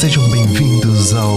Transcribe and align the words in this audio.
Sejam 0.00 0.26
bem-vindos 0.30 1.12
ao 1.12 1.30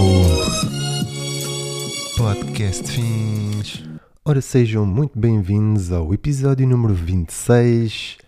Podcast 2.16 2.90
Fins. 2.90 3.84
Ora, 4.24 4.40
sejam 4.40 4.86
muito 4.86 5.20
bem-vindos 5.20 5.92
ao 5.92 6.14
episódio 6.14 6.66
número 6.66 6.94
26 6.94 8.20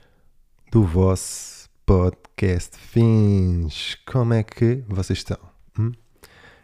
do 0.69 0.83
vosso 0.83 1.69
Podcast 1.85 2.77
Fins. 2.77 3.95
Como 4.05 4.33
é 4.33 4.43
que 4.43 4.83
vocês 4.89 5.19
estão? 5.19 5.37
Hum? 5.79 5.93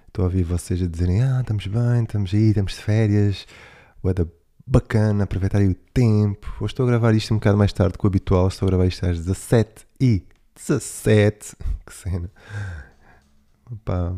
Estou 0.05 0.23
a 0.23 0.25
ouvir 0.25 0.43
vocês 0.43 0.81
a 0.81 0.85
dizerem: 0.85 1.23
Ah, 1.23 1.39
estamos 1.39 1.65
bem, 1.65 2.03
estamos 2.03 2.33
aí, 2.33 2.49
estamos 2.49 2.73
de 2.73 2.79
férias, 2.79 3.47
da 4.03 4.27
bacana, 4.67 5.23
aproveitarem 5.23 5.69
o 5.69 5.75
tempo. 5.93 6.53
Hoje 6.59 6.73
estou 6.73 6.85
a 6.85 6.89
gravar 6.89 7.15
isto 7.15 7.33
um 7.33 7.38
bocado 7.38 7.57
mais 7.57 7.71
tarde 7.71 7.97
que 7.97 8.05
o 8.05 8.07
habitual, 8.07 8.49
estou 8.49 8.67
a 8.67 8.69
gravar 8.69 8.88
isto 8.88 9.05
às 9.05 9.17
17 9.17 9.88
e 9.97 10.25
17. 10.57 11.55
Que 11.88 11.93
cena. 11.93 12.29
Opa, 13.71 14.17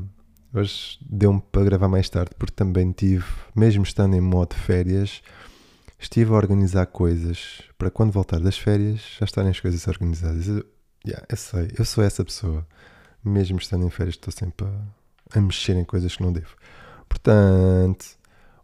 hoje 0.51 0.97
deu-me 1.07 1.39
para 1.51 1.63
gravar 1.63 1.87
mais 1.87 2.09
tarde 2.09 2.31
porque 2.39 2.55
também 2.55 2.91
tive, 2.91 3.23
mesmo 3.55 3.83
estando 3.83 4.15
em 4.15 4.21
modo 4.21 4.55
férias, 4.55 5.21
estive 5.99 6.31
a 6.31 6.35
organizar 6.35 6.87
coisas 6.87 7.61
para 7.77 7.91
quando 7.91 8.11
voltar 8.11 8.39
das 8.39 8.57
férias 8.57 9.01
já 9.19 9.25
estarem 9.25 9.51
as 9.51 9.59
coisas 9.59 9.87
organizadas. 9.87 10.47
Eu, 10.47 10.65
yeah, 11.05 11.23
eu 11.29 11.37
sei, 11.37 11.71
eu 11.77 11.85
sou 11.85 12.03
essa 12.03 12.25
pessoa. 12.25 12.67
Mesmo 13.23 13.59
estando 13.59 13.85
em 13.85 13.89
férias, 13.91 14.15
estou 14.15 14.33
sempre 14.33 14.65
a, 14.65 15.37
a 15.37 15.41
mexer 15.41 15.75
em 15.77 15.85
coisas 15.85 16.15
que 16.15 16.23
não 16.23 16.33
devo. 16.33 16.55
Portanto, 17.07 18.05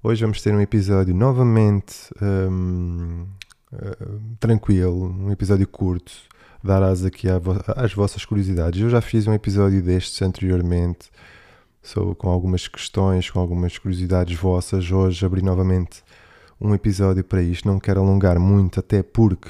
hoje 0.01 0.21
vamos 0.21 0.41
ter 0.41 0.55
um 0.55 0.59
episódio 0.59 1.13
novamente 1.13 2.11
um, 2.19 3.27
uh, 3.71 4.37
tranquilo, 4.39 5.05
um 5.05 5.31
episódio 5.31 5.67
curto 5.67 6.11
dar 6.63 6.83
asa 6.83 7.07
aqui 7.07 7.27
às 7.75 7.93
vossas 7.93 8.25
curiosidades. 8.25 8.81
Eu 8.81 8.89
já 8.89 9.01
fiz 9.01 9.27
um 9.27 9.33
episódio 9.33 9.81
destes 9.81 10.21
anteriormente, 10.21 11.09
sou 11.81 12.13
com 12.15 12.29
algumas 12.29 12.67
questões, 12.67 13.29
com 13.29 13.39
algumas 13.39 13.77
curiosidades 13.77 14.37
vossas. 14.37 14.91
Hoje 14.91 15.25
abri 15.25 15.41
novamente 15.41 16.03
um 16.59 16.73
episódio 16.73 17.23
para 17.23 17.41
isto. 17.41 17.67
Não 17.67 17.79
quero 17.79 18.01
alongar 18.01 18.39
muito, 18.39 18.79
até 18.79 19.01
porque 19.01 19.49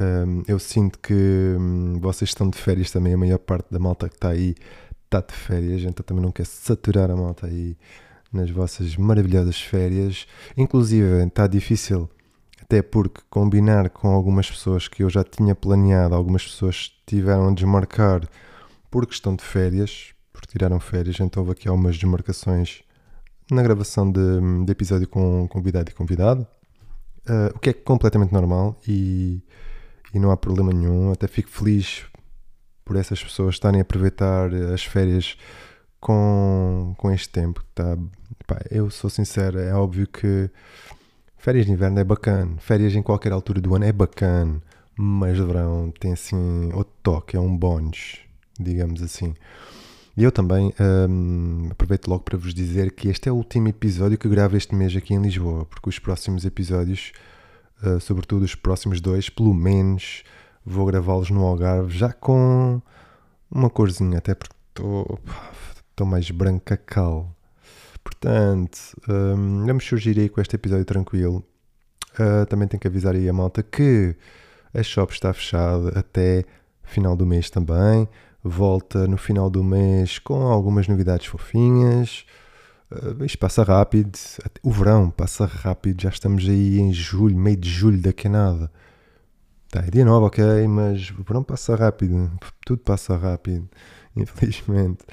um, 0.00 0.42
eu 0.46 0.58
sinto 0.58 0.98
que 0.98 1.14
um, 1.58 1.98
vocês 2.00 2.30
estão 2.30 2.48
de 2.48 2.58
férias 2.58 2.90
também. 2.90 3.14
A 3.14 3.18
maior 3.18 3.38
parte 3.38 3.66
da 3.70 3.78
malta 3.78 4.08
que 4.08 4.14
está 4.14 4.30
aí 4.30 4.54
está 5.04 5.20
de 5.20 5.34
férias, 5.34 5.82
então 5.82 6.04
também 6.04 6.22
não 6.22 6.32
quero 6.32 6.48
saturar 6.48 7.10
a 7.10 7.16
malta 7.16 7.46
aí 7.46 7.76
nas 8.32 8.50
vossas 8.50 8.96
maravilhosas 8.96 9.60
férias. 9.60 10.26
Inclusive, 10.56 11.24
está 11.24 11.46
difícil 11.46 12.08
até 12.66 12.82
porque 12.82 13.22
combinar 13.30 13.90
com 13.90 14.08
algumas 14.08 14.50
pessoas 14.50 14.88
que 14.88 15.04
eu 15.04 15.08
já 15.08 15.22
tinha 15.22 15.54
planeado, 15.54 16.16
algumas 16.16 16.42
pessoas 16.42 16.92
tiveram 17.06 17.48
a 17.48 17.54
desmarcar 17.54 18.28
por 18.90 19.06
questão 19.06 19.36
de 19.36 19.44
férias, 19.44 20.12
porque 20.32 20.48
tiraram 20.48 20.80
férias, 20.80 21.20
então 21.20 21.42
houve 21.42 21.52
aqui 21.52 21.68
algumas 21.68 21.96
desmarcações 21.96 22.82
na 23.48 23.62
gravação 23.62 24.10
de, 24.10 24.20
de 24.64 24.72
episódio 24.72 25.06
com 25.06 25.46
convidado 25.46 25.90
e 25.90 25.94
convidado, 25.94 26.44
uh, 27.28 27.54
o 27.54 27.58
que 27.60 27.70
é 27.70 27.72
completamente 27.72 28.32
normal 28.32 28.76
e, 28.86 29.40
e 30.12 30.18
não 30.18 30.32
há 30.32 30.36
problema 30.36 30.72
nenhum. 30.72 31.12
Até 31.12 31.28
fico 31.28 31.48
feliz 31.48 32.04
por 32.84 32.96
essas 32.96 33.22
pessoas 33.22 33.54
estarem 33.54 33.80
a 33.80 33.82
aproveitar 33.82 34.52
as 34.74 34.84
férias 34.84 35.38
com, 36.00 36.94
com 36.98 37.12
este 37.12 37.28
tempo. 37.28 37.64
Tá? 37.72 37.96
Pá, 38.44 38.60
eu 38.72 38.90
sou 38.90 39.08
sincero, 39.08 39.60
é 39.60 39.72
óbvio 39.72 40.08
que 40.08 40.50
Férias 41.46 41.64
de 41.64 41.70
inverno 41.70 42.00
é 42.00 42.02
bacana, 42.02 42.56
férias 42.58 42.92
em 42.96 43.02
qualquer 43.02 43.30
altura 43.30 43.60
do 43.60 43.72
ano 43.76 43.84
é 43.84 43.92
bacana, 43.92 44.60
mas 44.96 45.36
de 45.36 45.44
verão 45.44 45.92
tem 45.92 46.12
assim 46.12 46.72
outro 46.72 46.92
toque, 47.04 47.36
é 47.36 47.40
um 47.40 47.56
bónus, 47.56 48.18
digamos 48.58 49.00
assim. 49.00 49.32
E 50.16 50.24
eu 50.24 50.32
também 50.32 50.74
um, 51.08 51.68
aproveito 51.70 52.08
logo 52.08 52.24
para 52.24 52.36
vos 52.36 52.52
dizer 52.52 52.90
que 52.90 53.06
este 53.06 53.28
é 53.28 53.32
o 53.32 53.36
último 53.36 53.68
episódio 53.68 54.18
que 54.18 54.28
gravo 54.28 54.56
este 54.56 54.74
mês 54.74 54.96
aqui 54.96 55.14
em 55.14 55.22
Lisboa, 55.22 55.64
porque 55.66 55.88
os 55.88 56.00
próximos 56.00 56.44
episódios, 56.44 57.12
uh, 57.80 58.00
sobretudo 58.00 58.42
os 58.42 58.56
próximos 58.56 59.00
dois, 59.00 59.28
pelo 59.28 59.54
menos 59.54 60.24
vou 60.64 60.84
gravá-los 60.84 61.30
no 61.30 61.44
Algarve 61.44 61.96
já 61.96 62.12
com 62.12 62.82
uma 63.48 63.70
corzinha, 63.70 64.18
até 64.18 64.34
porque 64.34 64.56
estou 64.74 66.06
mais 66.08 66.28
branca 66.28 66.76
cal. 66.76 67.35
Portanto, 68.06 68.78
um, 69.08 69.66
vamos 69.66 69.84
surgir 69.84 70.16
aí 70.16 70.28
com 70.28 70.40
este 70.40 70.54
episódio 70.54 70.84
tranquilo. 70.84 71.44
Uh, 72.14 72.46
também 72.46 72.68
tenho 72.68 72.80
que 72.80 72.86
avisar 72.86 73.16
aí 73.16 73.28
a 73.28 73.32
malta 73.32 73.64
que 73.64 74.14
a 74.72 74.80
shop 74.80 75.12
está 75.12 75.32
fechada 75.32 75.98
até 75.98 76.44
final 76.84 77.16
do 77.16 77.26
mês 77.26 77.50
também. 77.50 78.08
Volta 78.44 79.08
no 79.08 79.16
final 79.16 79.50
do 79.50 79.64
mês 79.64 80.20
com 80.20 80.40
algumas 80.42 80.86
novidades 80.86 81.26
fofinhas. 81.26 82.24
Uh, 82.92 83.24
isto 83.24 83.38
passa 83.38 83.64
rápido. 83.64 84.16
O 84.62 84.70
verão 84.70 85.10
passa 85.10 85.44
rápido. 85.44 86.00
Já 86.02 86.10
estamos 86.10 86.48
aí 86.48 86.78
em 86.78 86.92
julho, 86.92 87.36
meio 87.36 87.56
de 87.56 87.68
julho, 87.68 88.00
daqui 88.00 88.28
a 88.28 88.30
nada. 88.30 88.70
Tá, 89.68 89.80
é 89.80 89.90
dia 89.90 90.04
9, 90.04 90.26
ok, 90.26 90.68
mas 90.68 91.10
o 91.10 91.24
verão 91.24 91.42
passa 91.42 91.74
rápido. 91.74 92.30
Tudo 92.64 92.78
passa 92.82 93.16
rápido, 93.16 93.68
infelizmente. 94.14 95.04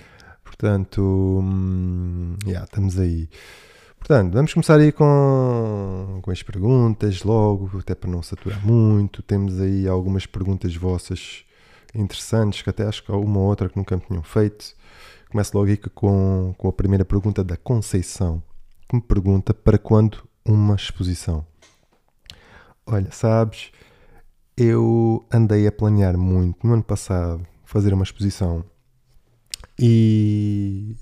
Portanto, 0.63 1.01
hum, 1.43 2.37
yeah, 2.45 2.63
estamos 2.63 2.97
aí. 2.97 3.27
Portanto, 3.99 4.31
vamos 4.31 4.53
começar 4.53 4.79
aí 4.79 4.93
com, 4.93 6.19
com 6.21 6.31
as 6.31 6.41
perguntas 6.41 7.21
logo, 7.23 7.79
até 7.79 7.93
para 7.93 8.09
não 8.09 8.23
saturar 8.23 8.65
muito. 8.65 9.21
Temos 9.21 9.59
aí 9.59 9.85
algumas 9.89 10.25
perguntas 10.25 10.73
vossas 10.73 11.43
interessantes, 11.93 12.61
que 12.61 12.69
até 12.69 12.87
acho 12.87 13.03
que 13.03 13.11
uma 13.11 13.39
ou 13.41 13.47
outra 13.47 13.67
que 13.67 13.75
nunca 13.75 13.97
me 13.97 14.03
tinham 14.03 14.23
feito. 14.23 14.73
Começo 15.29 15.51
logo 15.57 15.69
aí 15.69 15.75
com, 15.75 16.55
com 16.57 16.69
a 16.69 16.71
primeira 16.71 17.03
pergunta 17.03 17.43
da 17.43 17.57
Conceição, 17.57 18.41
que 18.87 18.95
me 18.95 19.01
pergunta 19.01 19.53
para 19.53 19.77
quando 19.77 20.19
uma 20.45 20.75
exposição. 20.75 21.45
Olha, 22.87 23.11
sabes, 23.11 23.69
eu 24.55 25.25
andei 25.29 25.67
a 25.67 25.73
planear 25.73 26.17
muito 26.17 26.65
no 26.65 26.75
ano 26.75 26.83
passado 26.83 27.45
fazer 27.65 27.93
uma 27.93 28.03
exposição 28.03 28.63
e, 29.85 30.95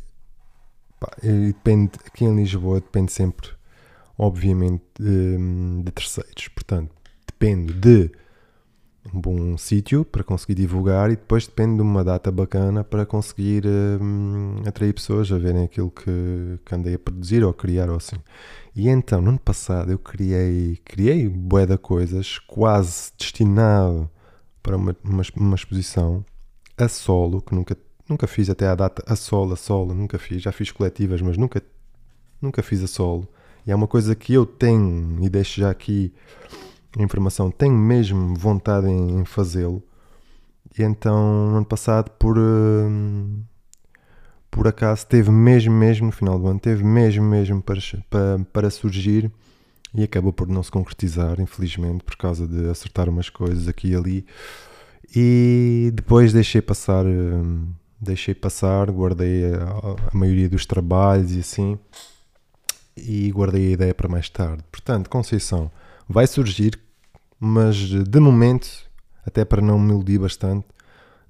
pá, 1.00 1.12
depende, 1.22 1.92
aqui 2.04 2.26
em 2.26 2.36
Lisboa 2.36 2.82
depende 2.82 3.12
sempre, 3.12 3.48
obviamente, 4.18 4.84
de, 5.00 5.84
de 5.84 5.92
terceiros. 5.92 6.48
Portanto, 6.48 6.92
depende 7.28 7.74
de 7.74 8.12
um 9.14 9.22
bom 9.22 9.56
sítio 9.56 10.04
para 10.04 10.24
conseguir 10.24 10.56
divulgar 10.56 11.12
e 11.12 11.16
depois 11.16 11.46
depende 11.46 11.76
de 11.76 11.84
uma 11.84 12.04
data 12.04 12.32
bacana 12.32 12.84
para 12.84 13.06
conseguir 13.06 13.68
um, 13.68 14.64
atrair 14.66 14.94
pessoas 14.94 15.32
a 15.32 15.38
verem 15.38 15.66
aquilo 15.66 15.92
que, 15.92 16.60
que 16.66 16.74
andei 16.74 16.96
a 16.96 17.00
produzir 17.00 17.44
ou 17.44 17.52
a 17.52 17.54
criar 17.54 17.88
ou 17.88 17.98
assim. 17.98 18.18
E 18.76 18.90
então, 18.90 19.22
no 19.22 19.30
ano 19.30 19.40
passado, 19.40 19.92
eu 19.92 20.00
criei, 20.00 20.80
criei 20.84 21.30
bué 21.30 21.68
de 21.68 21.78
coisas 21.78 22.40
quase 22.40 23.12
destinado 23.16 24.10
para 24.64 24.76
uma, 24.76 24.96
uma, 25.04 25.24
uma 25.36 25.56
exposição 25.56 26.26
a 26.76 26.88
solo, 26.88 27.44
que 27.44 27.54
nunca 27.54 27.76
Nunca 28.12 28.28
fiz 28.28 28.50
até 28.50 28.68
à 28.68 28.76
data 28.76 29.02
a 29.08 29.16
solo, 29.16 29.54
a 29.54 29.56
solo, 29.56 29.94
nunca 29.94 30.20
fiz. 30.20 30.42
Já 30.42 30.52
fiz 30.52 30.70
coletivas, 30.70 31.22
mas 31.22 31.38
nunca, 31.38 31.64
nunca 32.42 32.62
fiz 32.62 32.84
a 32.84 32.88
solo. 32.88 33.26
E 33.66 33.72
é 33.72 33.76
uma 33.76 33.88
coisa 33.88 34.14
que 34.14 34.34
eu 34.34 34.46
tenho, 34.46 35.24
e 35.24 35.30
deixo 35.30 35.62
já 35.62 35.70
aqui 35.70 36.14
a 37.00 37.02
informação, 37.02 37.50
tenho 37.50 37.74
mesmo 37.74 38.36
vontade 38.36 38.88
em, 38.88 39.24
fazê-lo. 39.24 39.82
E 40.78 40.84
então, 40.84 41.52
no 41.52 41.58
ano 41.58 41.66
passado, 41.66 42.12
por, 42.20 42.38
uh, 42.38 43.46
por 44.50 44.68
acaso, 44.68 45.08
teve 45.08 45.32
mesmo, 45.32 45.74
mesmo, 45.74 46.08
no 46.08 46.12
final 46.12 46.38
do 46.38 46.48
ano, 46.50 46.60
teve 46.60 46.84
mesmo, 46.84 47.24
mesmo 47.24 47.62
para, 47.62 47.80
para, 48.10 48.40
para 48.52 48.70
surgir 48.70 49.32
e 49.96 50.04
acabou 50.04 50.34
por 50.34 50.50
não 50.50 50.62
se 50.62 50.72
concretizar, 50.72 51.40
infelizmente, 51.40 52.04
por 52.04 52.18
causa 52.18 52.46
de 52.46 52.70
acertar 52.70 53.08
umas 53.08 53.30
coisas 53.30 53.70
aqui 53.70 53.92
e 53.92 53.96
ali. 53.96 54.26
E 55.16 55.92
depois 55.94 56.34
deixei 56.34 56.62
passar. 56.62 57.06
Uh, 57.06 57.80
deixei 58.02 58.34
passar, 58.34 58.90
guardei 58.90 59.54
a, 59.54 59.64
a, 60.12 60.18
maioria 60.18 60.50
dos 60.50 60.66
trabalhos 60.66 61.36
e 61.36 61.40
assim, 61.40 61.78
e 62.98 63.32
guardei 63.32 63.68
a 63.68 63.72
ideia 63.72 63.94
para 63.94 64.10
mais 64.10 64.28
tarde. 64.30 64.64
Portanto, 64.72 65.10
Conceição 65.10 65.72
vai 66.10 66.26
surgir, 66.26 66.80
mas 67.40 67.78
de 67.78 68.20
momento, 68.20 68.68
até 69.26 69.46
para 69.46 69.62
não 69.62 69.78
me 69.78 69.92
iludir 69.92 70.18
bastante, 70.18 70.66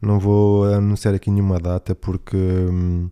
não 0.01 0.19
vou 0.19 0.63
anunciar 0.65 1.13
aqui 1.13 1.29
nenhuma 1.29 1.59
data 1.59 1.93
porque 1.93 2.37
hum, 2.37 3.09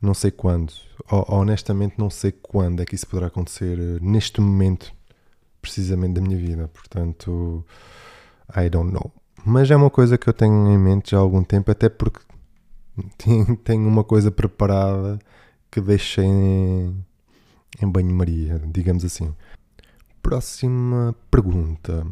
não 0.00 0.14
sei 0.14 0.30
quando. 0.30 0.72
honestamente, 1.10 1.94
não 1.98 2.08
sei 2.08 2.32
quando 2.32 2.80
é 2.82 2.86
que 2.86 2.94
isso 2.94 3.06
poderá 3.06 3.26
acontecer 3.26 3.78
neste 4.00 4.40
momento, 4.40 4.92
precisamente 5.60 6.14
da 6.14 6.20
minha 6.20 6.36
vida. 6.36 6.68
Portanto, 6.68 7.64
I 8.56 8.68
don't 8.68 8.90
know. 8.92 9.12
Mas 9.44 9.70
é 9.70 9.76
uma 9.76 9.90
coisa 9.90 10.18
que 10.18 10.28
eu 10.28 10.32
tenho 10.32 10.68
em 10.68 10.78
mente 10.78 11.12
já 11.12 11.18
há 11.18 11.20
algum 11.20 11.42
tempo, 11.42 11.70
até 11.70 11.88
porque 11.88 12.20
tenho 13.64 13.86
uma 13.88 14.04
coisa 14.04 14.30
preparada 14.30 15.18
que 15.70 15.80
deixei 15.80 16.24
em, 16.24 16.94
banho-maria, 17.90 18.60
digamos 18.66 19.04
assim. 19.04 19.34
Próxima 20.22 21.14
pergunta. 21.30 22.06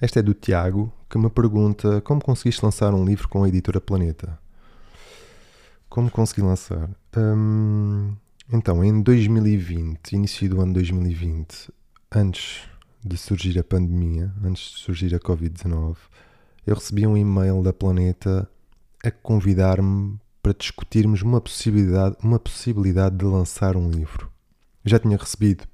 Esta 0.00 0.20
é 0.20 0.22
do 0.22 0.34
Tiago, 0.34 0.92
que 1.08 1.18
me 1.18 1.30
pergunta 1.30 2.00
como 2.00 2.22
conseguiste 2.22 2.64
lançar 2.64 2.92
um 2.94 3.04
livro 3.04 3.28
com 3.28 3.44
a 3.44 3.48
editora 3.48 3.80
Planeta. 3.80 4.38
como 5.88 6.10
consegui 6.10 6.42
lançar? 6.42 6.90
Hum, 7.16 8.14
então, 8.52 8.84
em 8.84 9.00
2020, 9.00 10.12
início 10.12 10.48
do 10.48 10.60
ano 10.60 10.74
2020, 10.74 11.72
antes 12.14 12.68
de 13.04 13.16
surgir 13.16 13.58
a 13.58 13.64
pandemia, 13.64 14.32
antes 14.44 14.72
de 14.72 14.78
surgir 14.78 15.14
a 15.14 15.18
Covid-19, 15.18 15.96
eu 16.66 16.74
recebi 16.74 17.06
um 17.06 17.16
e-mail 17.16 17.62
da 17.62 17.72
Planeta 17.72 18.48
a 19.06 19.10
convidar-me 19.10 20.18
para 20.42 20.52
discutirmos 20.52 21.22
uma 21.22 21.40
possibilidade, 21.40 22.16
uma 22.22 22.40
possibilidade 22.40 23.16
de 23.16 23.24
lançar 23.24 23.76
um 23.76 23.88
livro. 23.88 24.30
Eu 24.84 24.90
já 24.90 24.98
tinha 24.98 25.16
recebido 25.16 25.64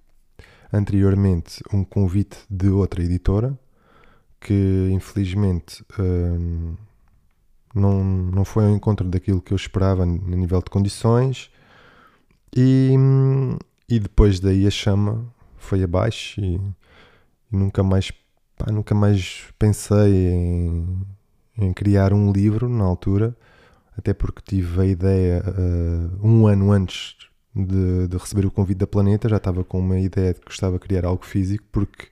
anteriormente 0.71 1.63
um 1.73 1.83
convite 1.83 2.37
de 2.49 2.69
outra 2.69 3.03
editora 3.03 3.59
que 4.39 4.89
infelizmente 4.93 5.85
hum, 5.99 6.75
não, 7.75 8.05
não 8.05 8.45
foi 8.45 8.65
ao 8.65 8.71
encontro 8.71 9.09
daquilo 9.09 9.41
que 9.41 9.53
eu 9.53 9.57
esperava 9.57 10.05
no 10.05 10.37
nível 10.37 10.61
de 10.61 10.71
condições 10.71 11.51
e, 12.55 12.95
e 13.89 13.99
depois 13.99 14.41
daí 14.41 14.67
a 14.67 14.71
chama 14.71 15.27
foi 15.57 15.83
abaixo 15.83 16.41
e, 16.41 16.57
e 16.57 17.57
nunca 17.57 17.83
mais 17.83 18.11
pá, 18.59 18.71
nunca 18.71 18.95
mais 18.95 19.45
pensei 19.59 20.33
em, 20.33 21.03
em, 21.59 21.73
criar 21.73 22.13
um 22.13 22.33
livro 22.33 22.69
na 22.69 22.85
altura 22.85 23.37
até 23.97 24.15
porque 24.15 24.41
tive 24.45 24.81
a 24.81 24.87
ideia 24.87 25.43
uh, 25.47 26.27
um 26.27 26.47
ano 26.47 26.73
antes 26.73 27.17
de, 27.55 28.09
de, 28.09 28.17
receber 28.17 28.47
o 28.47 28.51
convite 28.51 28.79
da 28.79 28.87
Planeta 28.87 29.29
já 29.29 29.37
estava 29.37 29.63
com 29.63 29.79
uma 29.79 29.99
ideia 29.99 30.33
de 30.33 30.41
que 30.41 30.47
gostava 30.47 30.79
de 30.79 30.81
criar 30.81 31.05
algo 31.05 31.25
físico 31.25 31.65
porque 31.71 32.09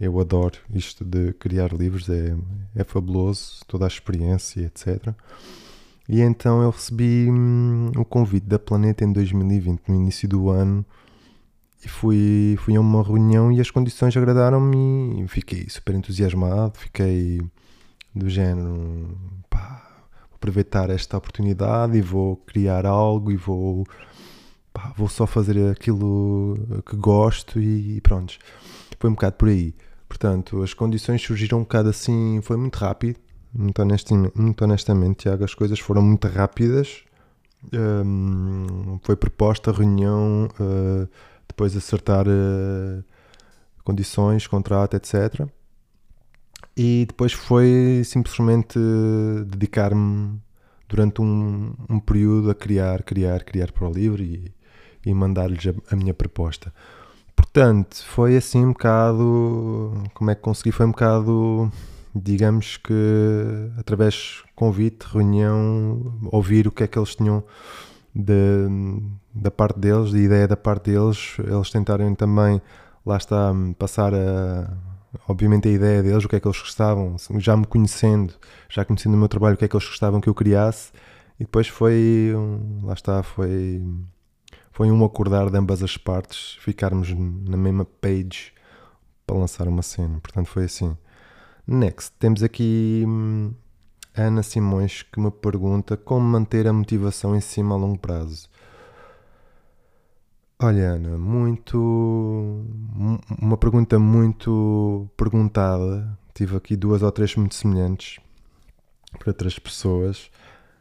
eu 0.00 0.18
adoro 0.18 0.58
isto 0.74 1.04
de 1.04 1.32
criar 1.34 1.72
livros, 1.72 2.08
é, 2.08 2.34
é 2.74 2.82
fabuloso, 2.82 3.60
toda 3.68 3.84
a 3.84 3.88
experiência, 3.88 4.62
etc. 4.62 5.14
E 6.08 6.20
então 6.20 6.60
eu 6.60 6.70
recebi 6.70 7.30
hum, 7.30 7.92
o 7.96 8.04
convite 8.04 8.46
da 8.46 8.58
Planeta 8.58 9.04
em 9.04 9.12
2020, 9.12 9.80
no 9.86 9.94
início 9.94 10.28
do 10.28 10.50
ano, 10.50 10.84
e 11.84 11.88
fui, 11.88 12.56
fui 12.58 12.74
a 12.74 12.80
uma 12.80 13.02
reunião 13.02 13.52
e 13.52 13.60
as 13.60 13.70
condições 13.70 14.16
agradaram-me 14.16 15.22
e 15.22 15.28
fiquei 15.28 15.68
super 15.68 15.94
entusiasmado, 15.94 16.78
fiquei 16.78 17.40
do 18.14 18.28
género, 18.28 19.16
pá, 19.48 19.82
vou 20.28 20.36
aproveitar 20.36 20.90
esta 20.90 21.16
oportunidade 21.16 21.96
e 21.96 22.02
vou 22.02 22.36
criar 22.36 22.86
algo 22.86 23.30
e 23.30 23.36
vou, 23.36 23.86
pá, 24.72 24.92
vou 24.96 25.08
só 25.08 25.26
fazer 25.26 25.70
aquilo 25.70 26.56
que 26.86 26.96
gosto 26.96 27.60
e, 27.60 27.96
e 27.96 28.00
pronto. 28.00 28.38
Foi 28.98 29.10
um 29.10 29.14
bocado 29.14 29.36
por 29.36 29.48
aí. 29.48 29.74
Portanto, 30.08 30.62
as 30.62 30.74
condições 30.74 31.22
surgiram 31.22 31.58
um 31.58 31.62
bocado 31.62 31.88
assim, 31.88 32.40
foi 32.42 32.56
muito 32.56 32.76
rápido, 32.76 33.18
muito 33.52 33.80
honestamente, 33.80 34.38
muito 34.38 34.62
honestamente 34.62 35.22
Tiago, 35.22 35.44
as 35.44 35.54
coisas 35.54 35.78
foram 35.78 36.02
muito 36.02 36.28
rápidas. 36.28 37.04
Um, 37.72 38.98
foi 39.02 39.16
proposta 39.16 39.70
reunião, 39.70 40.48
uh, 40.58 41.08
depois 41.46 41.76
acertar 41.76 42.26
uh, 42.26 43.04
condições, 43.84 44.46
contrato, 44.46 44.94
etc. 44.96 45.46
E 46.76 47.04
depois 47.06 47.32
foi 47.32 48.02
simplesmente 48.04 48.78
dedicar-me 49.46 50.40
durante 50.88 51.20
um, 51.20 51.74
um, 51.88 52.00
período 52.00 52.50
a 52.50 52.54
criar, 52.54 53.02
criar, 53.02 53.44
criar 53.44 53.72
para 53.72 53.88
o 53.88 53.92
livro 53.92 54.22
e, 54.22 54.52
e 55.04 55.14
mandar-lhes 55.14 55.66
a, 55.66 55.94
a 55.94 55.96
minha 55.96 56.14
proposta. 56.14 56.72
Portanto, 57.34 58.04
foi 58.04 58.36
assim 58.36 58.64
um 58.64 58.72
bocado. 58.72 59.92
Como 60.14 60.30
é 60.30 60.34
que 60.34 60.42
consegui? 60.42 60.70
Foi 60.70 60.86
um 60.86 60.90
bocado, 60.90 61.70
digamos 62.14 62.76
que, 62.76 63.70
através 63.78 64.14
de 64.14 64.52
convite, 64.54 65.04
reunião, 65.04 66.18
ouvir 66.30 66.66
o 66.66 66.70
que 66.70 66.84
é 66.84 66.86
que 66.86 66.98
eles 66.98 67.14
tinham 67.14 67.42
de, 68.14 68.68
da 69.34 69.50
parte 69.50 69.78
deles, 69.78 70.10
de 70.10 70.18
ideia 70.18 70.46
da 70.46 70.56
parte 70.56 70.90
deles, 70.90 71.36
eles 71.38 71.70
tentarem 71.70 72.14
também, 72.14 72.60
lá 73.04 73.16
está, 73.16 73.52
passar 73.78 74.14
a. 74.14 74.91
Obviamente 75.28 75.68
a 75.68 75.70
ideia 75.72 76.02
deles, 76.02 76.24
o 76.24 76.28
que 76.28 76.36
é 76.36 76.40
que 76.40 76.46
eles 76.46 76.58
gostavam, 76.58 77.16
já 77.38 77.56
me 77.56 77.66
conhecendo, 77.66 78.34
já 78.68 78.84
conhecendo 78.84 79.14
o 79.14 79.18
meu 79.18 79.28
trabalho, 79.28 79.54
o 79.54 79.58
que 79.58 79.64
é 79.64 79.68
que 79.68 79.76
eles 79.76 79.86
gostavam 79.86 80.20
que 80.20 80.28
eu 80.28 80.34
criasse, 80.34 80.90
e 81.38 81.44
depois 81.44 81.68
foi, 81.68 82.32
lá 82.82 82.94
está, 82.94 83.22
foi 83.22 83.82
foi 84.72 84.90
um 84.90 85.04
acordar 85.04 85.50
de 85.50 85.58
ambas 85.58 85.82
as 85.82 85.96
partes, 85.98 86.56
ficarmos 86.60 87.10
na 87.10 87.56
mesma 87.58 87.84
page 87.84 88.52
para 89.26 89.36
lançar 89.36 89.68
uma 89.68 89.82
cena. 89.82 90.18
Portanto, 90.20 90.46
foi 90.46 90.64
assim. 90.64 90.96
Next, 91.66 92.12
temos 92.18 92.42
aqui 92.42 93.04
hum, 93.06 93.52
Ana 94.16 94.42
Simões 94.42 95.02
que 95.02 95.20
me 95.20 95.30
pergunta 95.30 95.96
como 95.96 96.26
manter 96.26 96.66
a 96.66 96.72
motivação 96.72 97.36
em 97.36 97.40
cima 97.40 97.74
a 97.74 97.78
longo 97.78 97.98
prazo. 97.98 98.48
Olha, 100.64 100.90
Ana, 100.90 101.18
muito. 101.18 101.76
Uma 103.36 103.56
pergunta 103.56 103.98
muito 103.98 105.10
perguntada. 105.16 106.16
Tive 106.32 106.56
aqui 106.56 106.76
duas 106.76 107.02
ou 107.02 107.10
três 107.10 107.34
muito 107.34 107.56
semelhantes 107.56 108.20
para 109.18 109.30
outras 109.30 109.58
pessoas. 109.58 110.30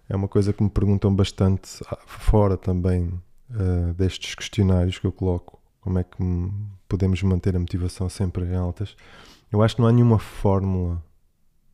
É 0.07 0.15
uma 0.15 0.27
coisa 0.27 0.53
que 0.53 0.61
me 0.61 0.69
perguntam 0.69 1.15
bastante 1.15 1.83
fora 2.05 2.57
também 2.57 3.07
uh, 3.49 3.93
destes 3.95 4.35
questionários 4.35 4.99
que 4.99 5.07
eu 5.07 5.11
coloco, 5.11 5.59
como 5.79 5.97
é 5.97 6.03
que 6.03 6.17
podemos 6.87 7.23
manter 7.23 7.55
a 7.55 7.59
motivação 7.59 8.07
sempre 8.07 8.45
em 8.45 8.55
altas, 8.55 8.95
eu 9.51 9.63
acho 9.63 9.75
que 9.75 9.81
não 9.81 9.87
há 9.87 9.91
nenhuma 9.91 10.19
fórmula, 10.19 11.03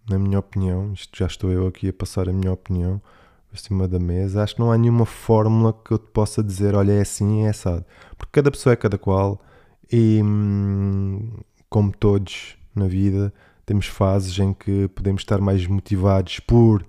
na 0.09 0.18
minha 0.18 0.39
opinião, 0.39 0.94
isto 0.94 1.18
já 1.18 1.25
estou 1.25 1.51
eu 1.51 1.68
aqui 1.68 1.89
a 1.89 1.94
passar 1.94 2.30
a 2.30 2.33
minha 2.33 2.54
opinião 2.54 3.01
por 3.57 3.63
cima 3.63 3.88
da 3.88 4.00
mesa, 4.00 4.44
acho 4.44 4.56
que 4.56 4.62
não 4.62 4.71
há 4.71 4.77
nenhuma 4.77 5.06
fórmula 5.06 5.74
que 5.74 5.92
eu 5.92 5.98
te 5.98 6.07
possa 6.12 6.44
dizer, 6.44 6.75
olha, 6.75 6.92
é 6.92 7.01
assim, 7.01 7.44
é 7.44 7.50
assado. 7.50 7.83
Porque 8.15 8.31
cada 8.31 8.51
pessoa 8.51 8.74
é 8.74 8.75
cada 8.75 8.98
qual 8.98 9.42
e, 9.92 10.21
hum, 10.24 11.31
como 11.69 11.92
todos 11.92 12.56
na 12.75 12.88
vida, 12.88 13.33
temos 13.65 13.88
fases 13.88 14.38
em 14.38 14.54
que 14.54 14.88
podemos 14.89 15.21
estar 15.21 15.42
mais 15.42 15.65
motivados 15.65 16.39
por 16.39 16.86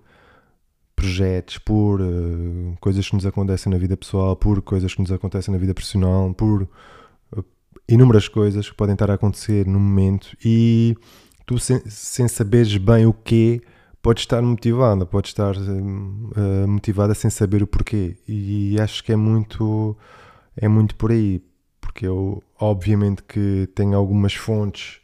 projetos, 0.95 1.59
por 1.59 2.01
uh, 2.01 2.77
coisas 2.81 3.09
que 3.09 3.15
nos 3.15 3.25
acontecem 3.25 3.73
na 3.73 3.79
vida 3.79 3.97
pessoal, 3.97 4.37
por 4.37 4.61
coisas 4.61 4.95
que 4.95 5.01
nos 5.01 5.13
acontecem 5.13 5.53
na 5.53 5.59
vida 5.59 5.73
profissional, 5.73 6.35
por 6.35 6.63
uh, 6.63 7.45
inúmeras 7.89 8.29
coisas 8.29 8.69
que 8.69 8.77
podem 8.77 8.93
estar 8.95 9.11
a 9.11 9.15
acontecer 9.15 9.67
no 9.67 9.81
momento 9.81 10.37
e 10.45 10.97
tu, 11.47 11.59
sem, 11.59 11.81
sem 11.89 12.29
saberes 12.29 12.77
bem 12.77 13.07
o 13.07 13.13
que 13.13 13.63
podes 14.09 14.23
estar 14.23 14.41
motivada, 14.41 15.05
podes 15.05 15.33
estar 15.33 15.55
uh, 15.55 16.67
motivada 16.67 17.13
sem 17.13 17.29
saber 17.29 17.63
o 17.63 17.67
porquê. 17.67 18.17
E 18.27 18.81
acho 18.81 19.05
que 19.05 19.13
é 19.13 19.17
muito, 19.17 19.95
é 20.57 20.67
muito 20.67 20.95
por 20.95 21.13
aí, 21.13 21.43
porque 21.79 22.07
eu, 22.07 22.43
obviamente, 22.59 23.23
que 23.23 23.69
tenho 23.75 23.95
algumas 23.95 24.33
fontes 24.33 25.01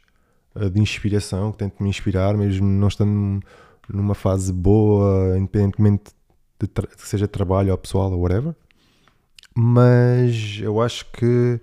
de 0.73 0.81
inspiração 0.81 1.51
que 1.51 1.59
tento 1.59 1.83
me 1.83 1.87
inspirar, 1.87 2.35
mesmo 2.35 2.65
não 2.65 2.87
estando 2.87 3.43
numa 3.87 4.15
fase 4.15 4.51
boa, 4.51 5.37
independentemente 5.37 6.05
de 6.59 6.67
que 6.67 7.07
seja 7.07 7.27
trabalho 7.27 7.73
ou 7.73 7.77
pessoal 7.77 8.11
ou 8.11 8.21
whatever. 8.21 8.55
Mas 9.55 10.57
eu 10.63 10.81
acho 10.81 11.05
que 11.11 11.61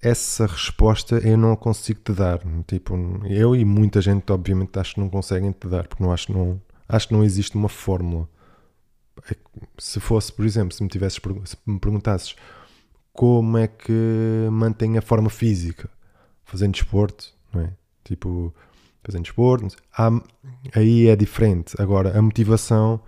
essa 0.00 0.46
resposta 0.46 1.16
eu 1.26 1.36
não 1.36 1.56
consigo 1.56 1.98
te 2.04 2.12
dar. 2.12 2.38
Tipo, 2.68 2.94
eu 3.24 3.56
e 3.56 3.64
muita 3.64 4.00
gente, 4.00 4.30
obviamente, 4.30 4.78
acho 4.78 4.94
que 4.94 5.00
não 5.00 5.08
conseguem 5.08 5.50
te 5.50 5.66
dar, 5.66 5.88
porque 5.88 6.04
não 6.04 6.12
acho, 6.12 6.32
não, 6.32 6.60
acho 6.88 7.08
que 7.08 7.14
não 7.14 7.24
existe 7.24 7.56
uma 7.56 7.68
fórmula. 7.68 8.28
É 9.30 9.36
se 9.78 10.00
fosse, 10.00 10.32
por 10.32 10.44
exemplo, 10.44 10.72
se 10.74 10.82
me, 10.82 10.88
tivesses, 10.88 11.20
se 11.44 11.56
me 11.66 11.78
perguntasses 11.78 12.34
como 13.12 13.58
é 13.58 13.66
que 13.66 14.48
mantém 14.50 14.96
a 14.96 15.02
forma 15.02 15.28
física 15.28 15.90
fazendo 16.44 16.72
desporto, 16.72 17.34
não 17.52 17.62
é? 17.62 17.72
Tipo, 18.04 18.54
fazendo 19.02 19.24
desporto. 19.24 19.76
Há, 19.92 20.10
aí 20.74 21.08
é 21.08 21.16
diferente. 21.16 21.74
Agora, 21.80 22.16
a 22.16 22.22
motivação, 22.22 23.00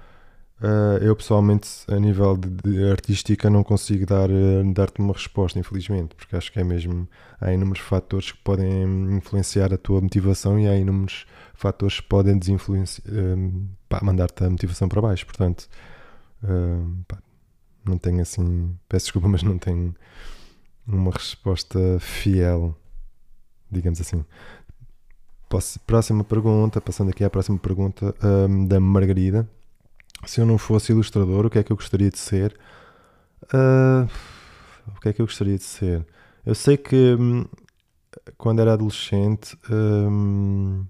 uh, 0.60 1.02
eu 1.02 1.14
pessoalmente, 1.16 1.68
a 1.88 1.98
nível 1.98 2.36
de, 2.36 2.48
de 2.48 2.90
artística, 2.90 3.48
não 3.50 3.62
consigo 3.62 4.06
dar, 4.06 4.30
uh, 4.30 4.72
dar-te 4.72 5.00
uma 5.00 5.12
resposta, 5.12 5.58
infelizmente, 5.58 6.14
porque 6.14 6.36
acho 6.36 6.52
que 6.52 6.60
é 6.60 6.64
mesmo. 6.64 7.08
Há 7.40 7.52
inúmeros 7.52 7.80
fatores 7.80 8.32
que 8.32 8.38
podem 8.38 8.82
influenciar 9.16 9.72
a 9.72 9.78
tua 9.78 10.00
motivação 10.00 10.60
e 10.60 10.68
há 10.68 10.76
inúmeros 10.76 11.26
fatores 11.54 12.00
que 12.00 12.06
podem 12.06 12.38
desinfluenciar, 12.38 13.06
uh, 13.08 14.04
mandar-te 14.04 14.44
a 14.44 14.50
motivação 14.50 14.88
para 14.88 15.00
baixo. 15.00 15.24
Portanto, 15.26 15.68
pá, 17.08 17.18
não 17.84 17.96
tenho 17.96 18.20
assim. 18.20 18.76
Peço 18.88 19.06
desculpa, 19.06 19.26
mas 19.28 19.42
não 19.42 19.58
tenho 19.58 19.94
uma 20.86 21.10
resposta 21.10 21.78
fiel, 22.00 22.76
digamos 23.70 24.00
assim. 24.00 24.24
Próxima 25.86 26.22
pergunta, 26.22 26.80
passando 26.80 27.10
aqui 27.10 27.24
à 27.24 27.30
próxima 27.30 27.58
pergunta 27.58 28.14
um, 28.22 28.66
da 28.66 28.78
Margarida. 28.78 29.48
Se 30.26 30.40
eu 30.40 30.46
não 30.46 30.58
fosse 30.58 30.92
ilustrador, 30.92 31.46
o 31.46 31.50
que 31.50 31.58
é 31.58 31.62
que 31.62 31.72
eu 31.72 31.76
gostaria 31.76 32.10
de 32.10 32.18
ser? 32.18 32.56
Uh, 33.44 34.08
o 34.96 35.00
que 35.00 35.08
é 35.08 35.12
que 35.12 35.22
eu 35.22 35.26
gostaria 35.26 35.56
de 35.56 35.64
ser? 35.64 36.06
Eu 36.44 36.54
sei 36.54 36.76
que 36.76 37.16
um, 37.18 37.44
quando 38.36 38.60
era 38.60 38.74
adolescente 38.74 39.56
um, 39.70 40.84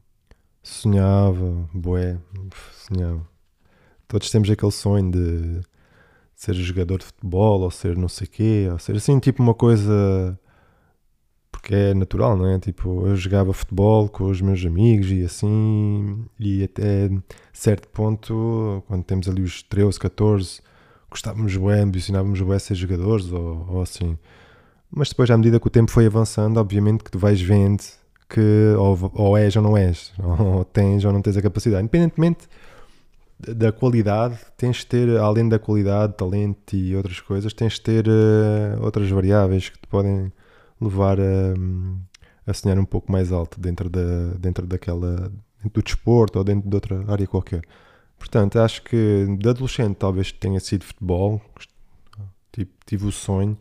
sonhava, 0.63 1.69
boé, 1.73 2.19
sonhava. 2.73 3.27
Todos 4.09 4.31
temos 4.31 4.51
aquele 4.51 4.73
sonho 4.73 5.11
de 5.11 5.61
ser 6.35 6.55
jogador 6.55 6.99
de 6.99 7.05
futebol 7.05 7.61
ou 7.61 7.71
ser 7.71 7.97
não 7.97 8.09
sei 8.09 8.27
quê, 8.27 8.69
ou 8.73 8.79
ser 8.79 8.97
assim, 8.97 9.19
tipo 9.19 9.43
uma 9.43 9.55
coisa 9.55 10.39
porque 11.61 11.75
é 11.75 11.95
natural, 11.95 12.37
não 12.37 12.47
é? 12.47 12.59
Tipo, 12.59 13.07
eu 13.07 13.15
jogava 13.17 13.53
futebol 13.53 14.09
com 14.09 14.25
os 14.25 14.41
meus 14.41 14.65
amigos 14.65 15.11
e 15.13 15.23
assim, 15.23 16.25
e 16.39 16.65
até 16.65 17.11
certo 17.53 17.87
ponto, 17.89 18.83
quando 18.89 19.05
temos 19.05 19.29
ali 19.29 19.43
os 19.43 19.63
13, 19.63 19.99
14, 20.01 20.61
gostávamos 21.11 21.55
bem, 21.57 21.83
ambicionávamos 21.83 22.41
a 22.41 22.59
ser 22.59 22.75
jogadores 22.75 23.31
ou, 23.31 23.67
ou 23.69 23.83
assim. 23.83 24.19
Mas 24.91 25.11
depois, 25.11 25.31
à 25.31 25.37
medida 25.37 25.61
que 25.61 25.67
o 25.67 25.71
tempo 25.71 25.91
foi 25.91 26.07
avançando, 26.07 26.59
obviamente 26.59 27.05
que 27.05 27.11
tu 27.11 27.19
vais 27.19 27.41
vendo 27.41 27.83
que 28.29 28.75
ou, 28.79 29.11
ou 29.15 29.37
és 29.37 29.55
ou 29.55 29.63
não 29.63 29.77
és, 29.77 30.13
ou 30.19 30.65
tens 30.65 31.05
ou 31.05 31.13
não 31.13 31.21
tens 31.21 31.37
a 31.37 31.43
capacidade. 31.43 31.83
Independentemente 31.83 32.49
da 33.39 33.73
qualidade, 33.73 34.39
tens 34.57 34.79
de 34.79 34.87
ter, 34.87 35.17
além 35.19 35.49
da 35.49 35.59
qualidade, 35.59 36.15
talento 36.15 36.75
e 36.75 36.95
outras 36.95 37.21
coisas, 37.21 37.53
tens 37.53 37.75
de 37.75 37.81
ter 37.81 38.07
uh, 38.07 38.83
outras 38.83 39.09
variáveis 39.11 39.71
que 39.71 39.79
te 39.79 39.87
podem 39.89 40.31
levar 40.81 41.19
a, 41.21 41.55
a 42.47 42.55
sonhar 42.55 42.79
um 42.79 42.85
pouco 42.85 43.11
mais 43.11 43.33
alto 43.33 43.61
dentro, 43.61 43.89
da, 43.89 44.35
dentro 44.39 44.67
daquela 44.67 45.31
dentro 45.63 45.75
do 45.75 45.83
desporto 45.83 46.39
ou 46.39 46.45
dentro 46.45 46.69
de 46.69 46.75
outra 46.75 47.05
área 47.13 47.27
qualquer. 47.27 47.63
Portanto, 48.19 48.59
acho 48.59 48.83
que 48.83 49.27
de 49.39 49.49
adolescente 49.49 49.97
talvez 49.97 50.33
tenha 50.33 50.61
sido 50.61 50.85
futebol, 50.85 51.41
tipo, 52.53 52.73
tive 52.87 53.07
o 53.07 53.13
sonho 53.13 53.57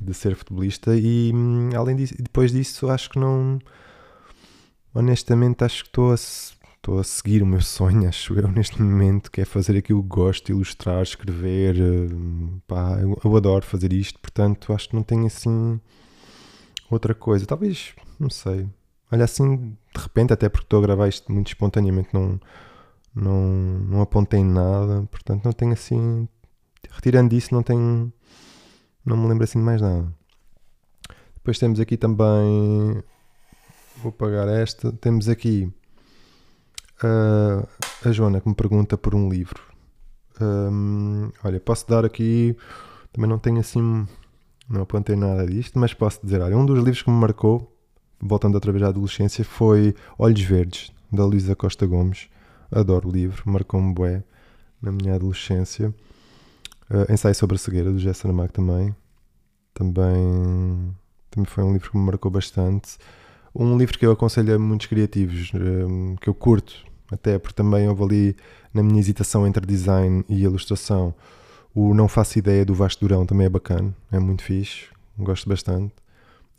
de 0.00 0.14
ser 0.14 0.34
futebolista 0.34 0.96
e 0.96 1.32
além 1.76 1.96
disso, 1.96 2.14
depois 2.18 2.52
disso 2.52 2.90
acho 2.90 3.10
que 3.10 3.18
não 3.18 3.58
honestamente 4.94 5.62
acho 5.62 5.82
que 5.84 5.88
estou 5.90 6.12
a 6.12 6.16
estou 6.80 6.98
a 6.98 7.04
seguir 7.04 7.42
o 7.42 7.46
meu 7.46 7.60
sonho, 7.60 8.08
acho 8.08 8.34
eu, 8.34 8.48
neste 8.48 8.80
momento, 8.80 9.30
que 9.30 9.40
é 9.40 9.44
fazer 9.44 9.76
aquilo 9.76 10.02
que 10.02 10.08
gosto, 10.08 10.50
ilustrar, 10.50 11.02
escrever. 11.02 11.76
Eh, 11.76 12.08
pá, 12.66 12.98
eu, 13.00 13.18
eu, 13.22 13.36
adoro 13.36 13.64
fazer 13.64 13.92
isto, 13.92 14.18
portanto, 14.18 14.72
acho 14.72 14.88
que 14.88 14.96
não 14.96 15.02
tenho 15.02 15.26
assim 15.26 15.78
outra 16.90 17.14
coisa. 17.14 17.46
Talvez, 17.46 17.94
não 18.18 18.30
sei. 18.30 18.68
Olha, 19.12 19.24
assim, 19.24 19.76
de 19.94 20.00
repente, 20.00 20.32
até 20.32 20.48
porque 20.48 20.66
estou 20.66 20.78
a 20.78 20.82
gravar 20.82 21.08
isto 21.08 21.32
muito 21.32 21.48
espontaneamente, 21.48 22.10
não, 22.12 22.40
não, 23.14 23.40
não 23.88 24.00
apontei 24.02 24.42
nada, 24.44 25.02
portanto, 25.10 25.44
não 25.44 25.52
tenho 25.52 25.72
assim. 25.72 26.28
Retirando 26.90 27.34
isso, 27.34 27.54
não 27.54 27.62
tenho. 27.62 28.12
Não 29.04 29.16
me 29.16 29.28
lembro 29.28 29.44
assim 29.44 29.58
de 29.58 29.64
mais 29.64 29.80
nada. 29.80 30.12
Depois 31.34 31.58
temos 31.58 31.80
aqui 31.80 31.96
também. 31.96 33.02
Vou 34.02 34.12
pagar 34.12 34.48
esta. 34.48 34.92
Temos 34.92 35.28
aqui 35.28 35.72
Uh, 37.02 37.66
a 38.06 38.12
Joana 38.12 38.40
que 38.40 38.48
me 38.48 38.54
pergunta 38.54 38.98
por 38.98 39.14
um 39.14 39.28
livro. 39.28 39.62
Um, 40.40 41.30
olha, 41.42 41.58
posso 41.58 41.88
dar 41.88 42.04
aqui. 42.04 42.56
Também 43.12 43.28
não 43.28 43.38
tenho 43.38 43.58
assim. 43.58 44.06
Não 44.70 44.82
apontei 44.82 45.16
nada 45.16 45.44
disto, 45.44 45.76
mas 45.80 45.92
posso 45.92 46.20
dizer: 46.22 46.40
olha, 46.40 46.56
um 46.56 46.64
dos 46.64 46.78
livros 46.78 47.02
que 47.02 47.10
me 47.10 47.16
marcou, 47.16 47.76
voltando 48.20 48.54
outra 48.54 48.70
vez 48.70 48.84
à 48.84 48.88
adolescência, 48.88 49.44
foi 49.44 49.96
Olhos 50.16 50.40
Verdes, 50.42 50.92
da 51.12 51.24
Luísa 51.24 51.56
Costa 51.56 51.84
Gomes. 51.84 52.28
Adoro 52.70 53.08
o 53.08 53.12
livro, 53.12 53.42
marcou-me 53.46 53.92
bué 53.92 54.22
na 54.80 54.92
minha 54.92 55.16
adolescência. 55.16 55.92
Uh, 56.88 57.12
Ensaio 57.12 57.34
sobre 57.34 57.56
a 57.56 57.58
cegueira, 57.58 57.90
do 57.90 57.98
Jesse 57.98 58.20
Saramago 58.20 58.52
também. 58.52 58.94
Também, 59.74 60.94
também 61.30 61.46
foi 61.46 61.64
um 61.64 61.72
livro 61.72 61.90
que 61.90 61.98
me 61.98 62.04
marcou 62.04 62.30
bastante. 62.30 62.96
Um 63.52 63.76
livro 63.76 63.98
que 63.98 64.06
eu 64.06 64.12
aconselho 64.12 64.54
a 64.54 64.58
muitos 64.58 64.86
criativos, 64.86 65.50
um, 65.52 66.14
que 66.14 66.28
eu 66.28 66.34
curto, 66.34 66.84
até 67.10 67.40
porque 67.40 67.54
também 67.54 67.88
houve 67.88 68.04
ali 68.04 68.36
na 68.72 68.84
minha 68.84 69.00
hesitação 69.00 69.44
entre 69.48 69.66
design 69.66 70.24
e 70.28 70.44
ilustração. 70.44 71.12
O 71.74 71.94
Não 71.94 72.08
Faço 72.08 72.38
Ideia 72.38 72.64
do 72.64 72.74
Vasco 72.74 73.00
Durão 73.00 73.24
também 73.24 73.46
é 73.46 73.50
bacana, 73.50 73.94
é 74.10 74.18
muito 74.18 74.42
fixe, 74.42 74.86
gosto 75.18 75.48
bastante. 75.48 75.94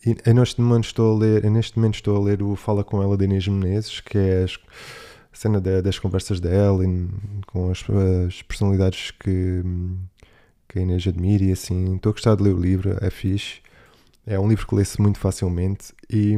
E 0.06 0.34
neste 0.34 0.60
momento 0.62 0.86
estou 0.86 1.15
a 1.15 1.20
ler, 1.20 1.50
neste 1.51 1.77
momento 1.77 1.96
estou 1.96 2.18
a 2.18 2.20
ler 2.20 2.41
o 2.41 2.56
Fala 2.56 2.84
com 2.84 3.03
ela 3.03 3.18
de 3.18 3.25
Inês 3.25 3.48
Menezes, 3.48 4.00
que 4.00 4.18
é 4.18 4.46
a 4.46 5.38
cena 5.38 5.62
de, 5.62 5.82
das 5.82 6.00
conversas 6.00 6.39
dela 6.39 6.84
e, 6.84 7.08
com 7.46 7.70
as, 7.70 7.84
as, 8.27 8.41
personalidades 8.41 9.12
que, 9.12 9.62
que 10.68 10.80
a 10.80 10.82
Inês 10.82 11.06
admira 11.06 11.44
e 11.44 11.51
assim. 11.51 11.96
Estou 11.96 12.12
a 12.12 12.13
gostar 12.13 12.36
de 12.36 12.44
ler 12.44 12.56
o 12.56 12.60
livro, 12.60 12.98
é 13.00 13.10
fixe. 13.10 13.62
É 14.25 14.39
um 14.39 14.48
livro 14.48 14.65
que 14.68 14.75
lê-se 14.75 15.01
muito 15.01 15.20
facilmente 15.20 15.94
e 16.10 16.36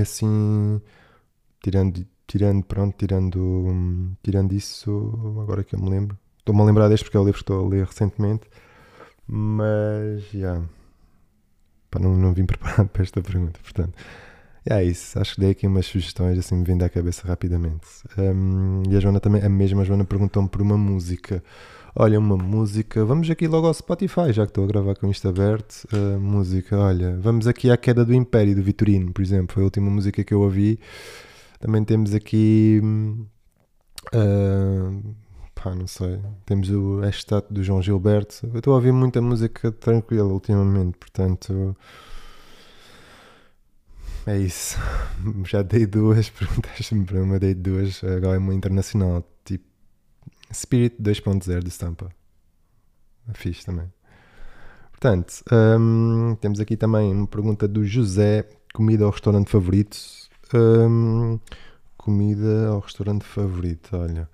assim, 0.00 0.80
tirando 1.62 2.06
tirando, 2.26 2.64
pronto, 2.64 2.94
tirando, 2.98 4.16
tirando 4.22 4.52
isso, 4.52 5.38
agora 5.42 5.64
que 5.64 5.74
eu 5.74 5.80
me 5.80 5.88
lembro. 5.90 6.18
Estou-me 6.46 6.62
a 6.62 6.64
lembrar 6.64 6.88
deste 6.88 7.02
porque 7.02 7.16
é 7.16 7.20
o 7.20 7.24
livro 7.24 7.38
que 7.38 7.42
estou 7.42 7.66
a 7.66 7.68
ler 7.68 7.84
recentemente, 7.84 8.42
mas 9.26 10.22
já. 10.30 10.38
Yeah. 10.38 10.64
não, 11.98 12.16
não 12.16 12.32
vim 12.32 12.46
preparado 12.46 12.86
para 12.86 13.02
esta 13.02 13.20
pergunta, 13.20 13.58
portanto. 13.60 13.92
É 14.64 14.84
isso, 14.84 15.18
acho 15.18 15.34
que 15.34 15.40
dei 15.40 15.50
aqui 15.50 15.66
umas 15.66 15.86
sugestões 15.86 16.38
assim 16.38 16.54
me 16.54 16.64
vindo 16.64 16.84
à 16.84 16.88
cabeça 16.88 17.26
rapidamente. 17.26 17.86
Um, 18.16 18.84
e 18.88 18.96
a 18.96 19.00
Joana 19.00 19.18
também, 19.18 19.42
a 19.42 19.48
mesma 19.48 19.84
Joana 19.84 20.04
perguntou-me 20.04 20.48
por 20.48 20.62
uma 20.62 20.78
música. 20.78 21.42
Olha, 21.96 22.16
uma 22.16 22.36
música, 22.36 23.04
vamos 23.04 23.28
aqui 23.28 23.48
logo 23.48 23.66
ao 23.66 23.74
Spotify, 23.74 24.32
já 24.32 24.44
que 24.44 24.50
estou 24.50 24.62
a 24.62 24.66
gravar 24.68 24.94
com 24.94 25.10
isto 25.10 25.28
aberto. 25.28 25.84
Uh, 25.92 26.20
música, 26.20 26.78
olha, 26.78 27.16
vamos 27.18 27.48
aqui 27.48 27.72
à 27.72 27.76
Queda 27.76 28.04
do 28.04 28.14
Império, 28.14 28.54
do 28.54 28.62
Vitorino, 28.62 29.12
por 29.12 29.22
exemplo, 29.22 29.52
foi 29.52 29.62
a 29.62 29.66
última 29.66 29.90
música 29.90 30.22
que 30.22 30.32
eu 30.32 30.40
ouvi 30.42 30.78
também 31.58 31.82
temos 31.82 32.14
aqui. 32.14 32.80
Uh, 34.14 35.25
pá, 35.66 35.74
não 35.74 35.88
sei. 35.88 36.20
Temos 36.44 36.70
o 36.70 37.00
hashtag 37.00 37.46
do 37.50 37.64
João 37.64 37.82
Gilberto. 37.82 38.48
Eu 38.52 38.58
estou 38.58 38.72
a 38.72 38.76
ouvir 38.76 38.92
muita 38.92 39.20
música 39.20 39.72
tranquila 39.72 40.32
ultimamente, 40.32 40.96
portanto. 40.96 41.76
É 44.24 44.38
isso. 44.38 44.78
Já 45.44 45.62
dei 45.62 45.84
duas, 45.84 46.30
perguntaste-me 46.30 47.04
para 47.04 47.20
uma, 47.20 47.38
dei 47.40 47.52
duas. 47.52 48.02
Agora 48.04 48.36
é 48.36 48.38
uma 48.38 48.54
internacional, 48.54 49.24
tipo 49.44 49.64
Spirit 50.54 50.96
2.0 51.02 51.64
de 51.64 51.70
Stampa. 51.70 52.10
É 53.28 53.34
fixe 53.34 53.66
também. 53.66 53.92
Portanto, 54.92 55.42
um, 55.52 56.36
temos 56.40 56.60
aqui 56.60 56.76
também 56.76 57.12
uma 57.12 57.26
pergunta 57.26 57.66
do 57.66 57.84
José: 57.84 58.48
comida 58.72 59.04
ou 59.04 59.10
restaurante 59.10 59.50
favorito? 59.50 59.96
Hum, 60.54 61.40
comida 61.96 62.68
ao 62.68 62.78
restaurante 62.78 63.24
favorito. 63.24 63.96
Olha, 63.96 64.30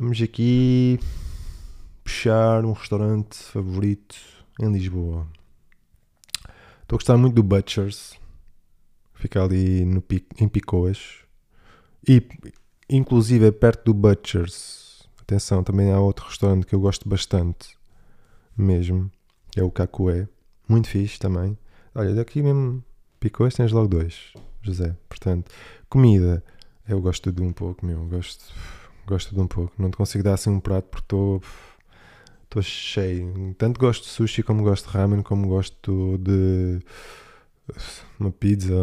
vamos 0.00 0.22
aqui 0.22 0.98
puxar 2.02 2.64
um 2.64 2.72
restaurante 2.72 3.36
favorito 3.36 4.16
em 4.58 4.72
Lisboa. 4.72 5.26
Estou 6.82 6.96
a 6.96 6.98
gostar 6.98 7.18
muito 7.18 7.34
do 7.34 7.42
Butchers. 7.42 8.18
Fica 9.14 9.44
ali 9.44 9.84
no, 9.84 10.02
em 10.40 10.48
Picoas. 10.48 11.18
E, 12.08 12.26
inclusive, 12.88 13.46
é 13.46 13.52
perto 13.52 13.84
do 13.84 13.94
Butchers. 13.94 15.06
Atenção, 15.20 15.62
também 15.62 15.92
há 15.92 16.00
outro 16.00 16.24
restaurante 16.24 16.66
que 16.66 16.74
eu 16.74 16.80
gosto 16.80 17.06
bastante. 17.06 17.76
Mesmo. 18.56 19.12
Que 19.50 19.60
é 19.60 19.62
o 19.62 19.70
Cacué. 19.70 20.26
Muito 20.66 20.88
fixe 20.88 21.18
também. 21.18 21.58
Olha, 21.94 22.14
daqui 22.14 22.42
mesmo, 22.42 22.82
Picoas, 23.20 23.54
tens 23.54 23.70
logo 23.70 23.88
dois. 23.88 24.32
José. 24.62 24.96
Portanto, 25.10 25.50
comida, 25.90 26.42
eu 26.88 27.02
gosto 27.02 27.30
de 27.30 27.42
um 27.42 27.52
pouco, 27.52 27.84
meu. 27.84 28.06
Gosto, 28.06 28.46
gosto 29.06 29.34
de 29.34 29.40
um 29.40 29.46
pouco. 29.46 29.72
Não 29.78 29.90
te 29.90 29.96
consigo 29.96 30.24
dar 30.24 30.34
assim 30.34 30.50
um 30.50 30.60
prato 30.60 30.86
porque 30.86 31.04
estou. 31.04 31.42
Estou 32.44 32.62
cheio. 32.62 33.54
Tanto 33.56 33.78
gosto 33.78 34.02
de 34.04 34.08
sushi 34.10 34.42
como 34.42 34.64
gosto 34.64 34.88
de 34.88 34.96
ramen, 34.96 35.22
como 35.22 35.48
gosto 35.48 36.18
de 36.18 36.80
uma 38.18 38.32
pizza. 38.32 38.74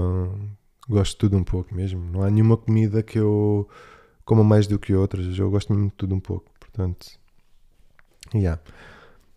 Gosto 0.89 1.13
de 1.13 1.17
tudo 1.17 1.37
um 1.37 1.43
pouco 1.43 1.75
mesmo. 1.75 1.99
Não 2.11 2.23
há 2.23 2.29
nenhuma 2.29 2.55
comida 2.55 3.03
que 3.03 3.19
eu 3.19 3.67
coma 4.23 4.43
mais 4.43 4.67
do 4.67 4.79
que 4.79 4.93
outras. 4.93 5.37
Eu 5.37 5.51
gosto 5.51 5.73
mesmo 5.73 5.89
de 5.89 5.95
tudo 5.95 6.15
um 6.15 6.19
pouco. 6.19 6.49
Portanto, 6.59 7.07
yeah. 8.33 8.61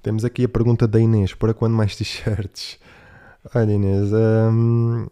Temos 0.02 0.24
aqui 0.24 0.44
a 0.44 0.48
pergunta 0.48 0.86
da 0.86 1.00
Inês: 1.00 1.34
para 1.34 1.52
quando 1.52 1.74
mais 1.74 1.96
t-shirts? 1.96 2.78
Olha, 3.54 3.72
Inês, 3.72 4.10
hum, 4.12 5.08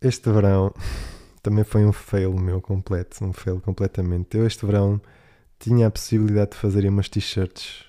este 0.00 0.30
verão 0.30 0.74
também 1.42 1.64
foi 1.64 1.84
um 1.84 1.92
fail 1.92 2.32
meu 2.34 2.60
completo, 2.60 3.24
um 3.24 3.32
fail 3.32 3.60
completamente. 3.60 4.36
Eu 4.36 4.46
este 4.46 4.64
verão 4.64 5.00
tinha 5.58 5.86
a 5.86 5.90
possibilidade 5.90 6.52
de 6.52 6.56
fazer 6.56 6.88
umas 6.88 7.08
t-shirts 7.08 7.84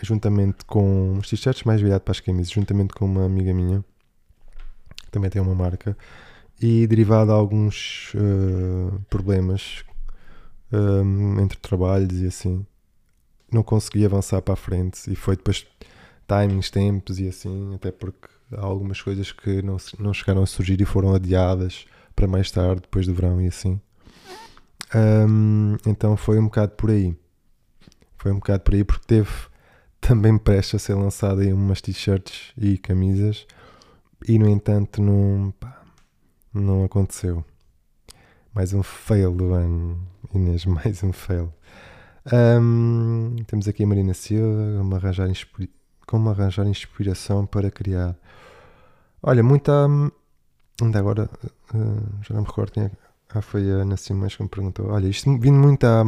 juntamente 0.00 0.64
com 0.64 1.14
uns 1.14 1.28
t-shirts 1.28 1.64
mais 1.64 1.80
virados 1.80 2.04
para 2.04 2.12
as 2.12 2.20
camisas, 2.20 2.52
juntamente 2.52 2.94
com 2.94 3.04
uma 3.04 3.24
amiga 3.24 3.52
minha 3.52 3.84
que 5.04 5.10
também 5.10 5.30
tem 5.30 5.40
uma 5.40 5.54
marca 5.54 5.96
e 6.60 6.86
derivado 6.86 7.32
a 7.32 7.34
alguns 7.34 8.12
uh, 8.14 9.00
problemas 9.08 9.84
um, 10.72 11.38
eh, 11.38 11.42
entre 11.42 11.58
trabalhos 11.58 12.20
e 12.20 12.26
assim 12.26 12.66
não 13.50 13.62
consegui 13.62 14.04
avançar 14.04 14.42
para 14.42 14.54
a 14.54 14.56
frente 14.56 15.10
e 15.10 15.16
foi 15.16 15.36
depois 15.36 15.66
timings, 16.26 16.70
tempos 16.70 17.18
e 17.18 17.28
assim, 17.28 17.74
até 17.74 17.90
porque 17.90 18.28
há 18.52 18.60
algumas 18.60 19.00
coisas 19.00 19.32
que 19.32 19.62
não, 19.62 19.78
não 19.98 20.12
chegaram 20.12 20.42
a 20.42 20.46
surgir 20.46 20.80
e 20.80 20.84
foram 20.84 21.14
adiadas 21.14 21.86
para 22.18 22.26
mais 22.26 22.50
tarde, 22.50 22.80
depois 22.80 23.06
do 23.06 23.14
verão 23.14 23.40
e 23.40 23.46
assim. 23.46 23.80
Um, 24.92 25.76
então 25.86 26.16
foi 26.16 26.36
um 26.40 26.46
bocado 26.46 26.72
por 26.72 26.90
aí. 26.90 27.16
Foi 28.16 28.32
um 28.32 28.40
bocado 28.40 28.64
por 28.64 28.74
aí 28.74 28.82
porque 28.82 29.06
teve 29.06 29.30
também 30.00 30.36
presta 30.36 30.78
a 30.78 30.80
ser 30.80 30.94
lançada 30.94 31.44
em 31.44 31.52
umas 31.52 31.80
t-shirts 31.80 32.52
e 32.58 32.76
camisas 32.76 33.46
e 34.26 34.36
no 34.36 34.48
entanto 34.48 35.00
não, 35.00 35.54
pá, 35.60 35.80
não 36.52 36.84
aconteceu. 36.84 37.44
Mais 38.52 38.72
um 38.72 38.82
fail 38.82 39.32
do 39.32 39.52
ano, 39.54 40.04
Inês, 40.34 40.66
mais 40.66 41.04
um 41.04 41.12
fail. 41.12 41.54
Um, 42.32 43.36
temos 43.46 43.68
aqui 43.68 43.84
a 43.84 43.86
Marina 43.86 44.12
Silva, 44.12 44.76
como 44.76 44.96
arranjar, 44.96 45.28
como 46.04 46.30
arranjar 46.30 46.66
inspiração 46.66 47.46
para 47.46 47.70
criar. 47.70 48.16
Olha, 49.22 49.44
muita. 49.44 49.72
Ainda 50.80 50.98
agora, 51.00 51.28
uh, 51.74 52.22
já 52.22 52.34
não 52.34 52.42
me 52.42 52.46
recordo 52.46 52.72
quem 52.72 52.84
é. 52.84 52.90
Ah, 53.30 53.42
foi 53.42 53.70
a 53.70 53.76
Ana 53.82 53.96
Simões 53.96 54.36
que 54.36 54.42
me 54.42 54.48
perguntou. 54.48 54.86
Olha, 54.86 55.08
isto 55.08 55.30
vindo 55.38 55.58
muito 55.58 55.84
à, 55.84 56.02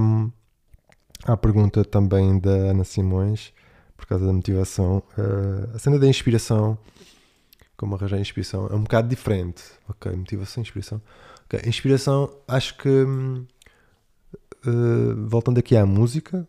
à 1.24 1.36
pergunta 1.36 1.84
também 1.84 2.38
da 2.38 2.50
Ana 2.50 2.84
Simões, 2.84 3.52
por 3.96 4.06
causa 4.06 4.24
da 4.26 4.32
motivação. 4.32 5.02
Uh, 5.18 5.74
a 5.74 5.78
cena 5.78 5.98
da 5.98 6.06
inspiração, 6.06 6.78
como 7.76 7.96
arranjar 7.96 8.20
inspiração, 8.20 8.68
é 8.68 8.74
um 8.74 8.82
bocado 8.82 9.08
diferente. 9.08 9.62
Ok, 9.88 10.10
motivação, 10.12 10.62
inspiração. 10.62 11.02
Ok, 11.44 11.60
inspiração, 11.68 12.32
acho 12.46 12.76
que. 12.78 12.88
Uh, 14.66 15.26
voltando 15.26 15.58
aqui 15.58 15.76
à 15.76 15.84
música, 15.84 16.46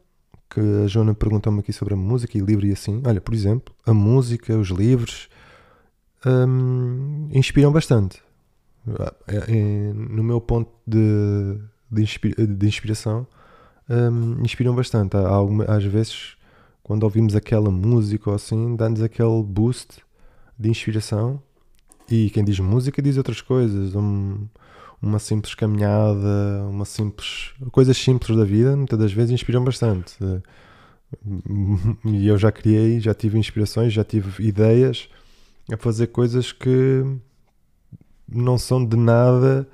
que 0.49 0.59
a 0.83 0.87
Joana 0.87 1.13
perguntou-me 1.15 1.59
aqui 1.61 1.73
sobre 1.73 1.93
a 1.93 1.97
música 1.97 2.37
e 2.37 2.41
livro 2.41 2.65
e 2.67 2.71
assim. 2.71 3.01
Olha, 3.05 3.19
por 3.19 3.33
exemplo, 3.33 3.73
a 3.85 3.93
música, 3.93 4.55
os 4.55 4.67
livros 4.69 5.27
um, 6.25 7.29
inspiram 7.31 7.71
bastante. 7.71 8.21
É, 9.27 9.35
é, 9.37 9.93
no 9.93 10.23
meu 10.23 10.41
ponto 10.41 10.71
de, 10.87 11.59
de, 11.89 12.01
inspira, 12.01 12.47
de 12.47 12.67
inspiração, 12.67 13.27
um, 13.89 14.41
inspiram 14.43 14.75
bastante. 14.75 15.15
Há 15.15 15.27
alguma, 15.27 15.65
às 15.65 15.83
vezes, 15.83 16.35
quando 16.83 17.03
ouvimos 17.03 17.35
aquela 17.35 17.69
música 17.69 18.29
ou 18.29 18.35
assim, 18.35 18.75
dá-nos 18.75 19.01
aquele 19.01 19.43
boost 19.43 20.01
de 20.57 20.69
inspiração. 20.69 21.41
E 22.09 22.29
quem 22.29 22.43
diz 22.43 22.59
música 22.59 23.01
diz 23.01 23.17
outras 23.17 23.41
coisas. 23.41 23.95
Um, 23.95 24.47
uma 25.01 25.17
simples 25.17 25.55
caminhada, 25.55 26.67
uma 26.69 26.85
simples. 26.85 27.53
coisas 27.71 27.97
simples 27.97 28.37
da 28.37 28.43
vida, 28.43 28.75
muitas 28.75 28.99
das 28.99 29.11
vezes 29.11 29.31
inspiram 29.31 29.63
bastante. 29.63 30.15
E 32.05 32.25
eu 32.25 32.37
já 32.37 32.53
criei, 32.53 33.01
já 33.01 33.13
tive 33.13 33.37
inspirações, 33.37 33.91
já 33.91 34.01
tive 34.01 34.47
ideias 34.47 35.09
a 35.71 35.77
fazer 35.77 36.07
coisas 36.07 36.51
que 36.51 37.03
não 38.27 38.57
são 38.57 38.83
de 38.85 38.95
nada 38.97 39.67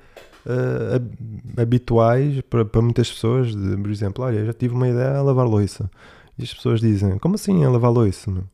uh, 0.46 1.60
habituais 1.60 2.40
para, 2.42 2.64
para 2.64 2.82
muitas 2.82 3.10
pessoas. 3.10 3.54
De, 3.54 3.76
por 3.76 3.90
exemplo, 3.90 4.24
olha, 4.24 4.44
já 4.44 4.52
tive 4.52 4.74
uma 4.74 4.88
ideia 4.88 5.16
a 5.16 5.22
lavar 5.22 5.46
louça. 5.46 5.90
E 6.38 6.42
as 6.42 6.54
pessoas 6.54 6.80
dizem, 6.80 7.18
como 7.18 7.34
assim 7.34 7.64
a 7.64 7.70
lavar 7.70 7.92
louça? 7.92 8.30
Não? 8.30 8.44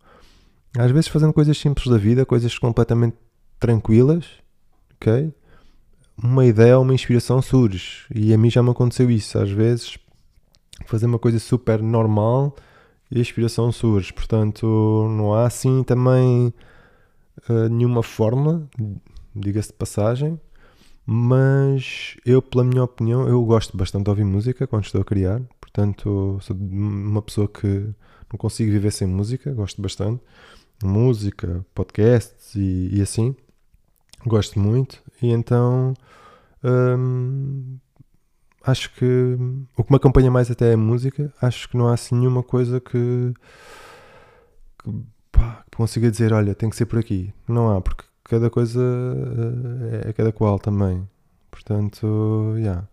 Às 0.77 0.91
vezes 0.91 1.09
fazendo 1.09 1.33
coisas 1.33 1.57
simples 1.57 1.87
da 1.87 1.97
vida, 1.97 2.27
coisas 2.27 2.59
completamente 2.59 3.17
tranquilas, 3.61 4.27
ok? 4.97 5.33
Uma 6.21 6.45
ideia 6.47 6.79
uma 6.79 6.95
inspiração 6.95 7.41
surge. 7.41 8.07
E 8.15 8.33
a 8.33 8.39
mim 8.39 8.51
já 8.51 8.63
me 8.63 8.71
aconteceu 8.71 9.11
isso. 9.11 9.39
Às 9.39 9.51
vezes 9.51 9.99
fazer 10.87 11.07
uma 11.07 11.19
coisa 11.19 11.39
super 11.39 11.81
normal 11.81 12.57
e 13.11 13.19
a 13.19 13.21
inspiração 13.21 13.71
surge. 13.71 14.13
Portanto, 14.13 14.67
não 15.17 15.35
há 15.35 15.47
assim 15.47 15.83
também 15.85 16.53
uh, 17.49 17.69
nenhuma 17.69 18.03
fórmula 18.03 18.69
diga-se 19.35 19.69
de 19.69 19.75
passagem, 19.75 20.41
mas 21.07 22.17
eu, 22.25 22.41
pela 22.41 22.65
minha 22.65 22.85
opinião, 22.85 23.29
eu 23.29 23.45
gosto 23.45 23.77
bastante 23.77 24.05
de 24.05 24.11
ouvir 24.11 24.25
música 24.25 24.67
quando 24.67 24.85
estou 24.85 25.01
a 25.01 25.05
criar, 25.05 25.41
portanto, 25.61 26.39
sou 26.41 26.57
uma 26.57 27.21
pessoa 27.21 27.49
que 27.49 27.67
não 28.33 28.39
consigo 28.39 28.71
viver 28.71 28.91
sem 28.91 29.09
música, 29.09 29.53
gosto 29.53 29.81
bastante. 29.83 30.23
Música, 30.83 31.65
podcasts 31.75 32.55
e, 32.55 32.91
e 32.93 33.01
assim, 33.01 33.35
gosto 34.27 34.59
muito, 34.59 35.03
e 35.23 35.29
então 35.29 35.95
hum, 36.65 37.79
acho 38.63 38.93
que 38.95 39.37
o 39.77 39.85
que 39.85 39.93
me 39.93 39.97
acompanha 39.97 40.31
mais 40.31 40.51
até 40.51 40.71
é 40.71 40.75
a 40.75 40.77
música, 40.77 41.33
acho 41.41 41.69
que 41.69 41.77
não 41.77 41.89
há 41.89 41.95
assim 41.95 42.17
nenhuma 42.17 42.43
coisa 42.43 42.81
que, 42.81 43.33
que 44.83 44.91
pá, 45.35 45.65
consiga 45.77 46.11
dizer, 46.11 46.33
olha, 46.33 46.55
tem 46.55 46.71
que 46.71 46.77
ser 46.77 46.87
por 46.87 46.99
aqui. 46.99 47.33
Não 47.49 47.71
há, 47.75 47.81
porque 47.81 48.05
cada 48.25 48.49
coisa 48.49 48.81
eh, 48.81 50.11
é 50.11 50.13
cada 50.13 50.33
qual 50.33 50.59
também. 50.59 51.07
Portanto, 51.51 52.55
yeah. 52.57 52.87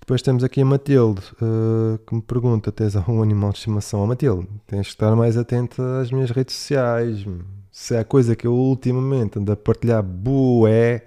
Depois 0.00 0.22
temos 0.22 0.42
aqui 0.42 0.60
a 0.60 0.64
Matilde, 0.64 1.22
uh, 1.40 1.98
que 2.06 2.14
me 2.14 2.22
pergunta: 2.22 2.72
tens 2.72 2.96
algum 2.96 3.22
animal 3.22 3.50
de 3.52 3.58
estimação? 3.58 4.02
Oh, 4.02 4.06
Matilde, 4.06 4.48
tens 4.66 4.86
de 4.86 4.88
estar 4.88 5.14
mais 5.14 5.36
atenta 5.36 6.00
às 6.00 6.10
minhas 6.10 6.30
redes 6.30 6.54
sociais. 6.56 7.24
Se 7.70 7.94
é 7.94 8.00
a 8.00 8.04
coisa 8.04 8.34
que 8.34 8.46
eu 8.46 8.54
ultimamente 8.54 9.38
ando 9.38 9.52
a 9.52 9.56
partilhar 9.56 10.02
bué, 10.02 11.06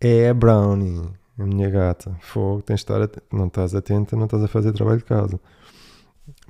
é 0.00 0.28
a 0.28 0.34
Brownie, 0.34 1.10
a 1.38 1.44
minha 1.44 1.68
gata. 1.68 2.16
Fogo, 2.20 2.62
tens 2.62 2.76
de 2.76 2.82
estar 2.82 3.02
atenta. 3.02 3.26
Não 3.32 3.46
estás 3.48 3.74
atenta, 3.74 4.16
não 4.16 4.26
estás 4.26 4.42
a 4.44 4.48
fazer 4.48 4.72
trabalho 4.72 4.98
de 4.98 5.04
casa 5.04 5.40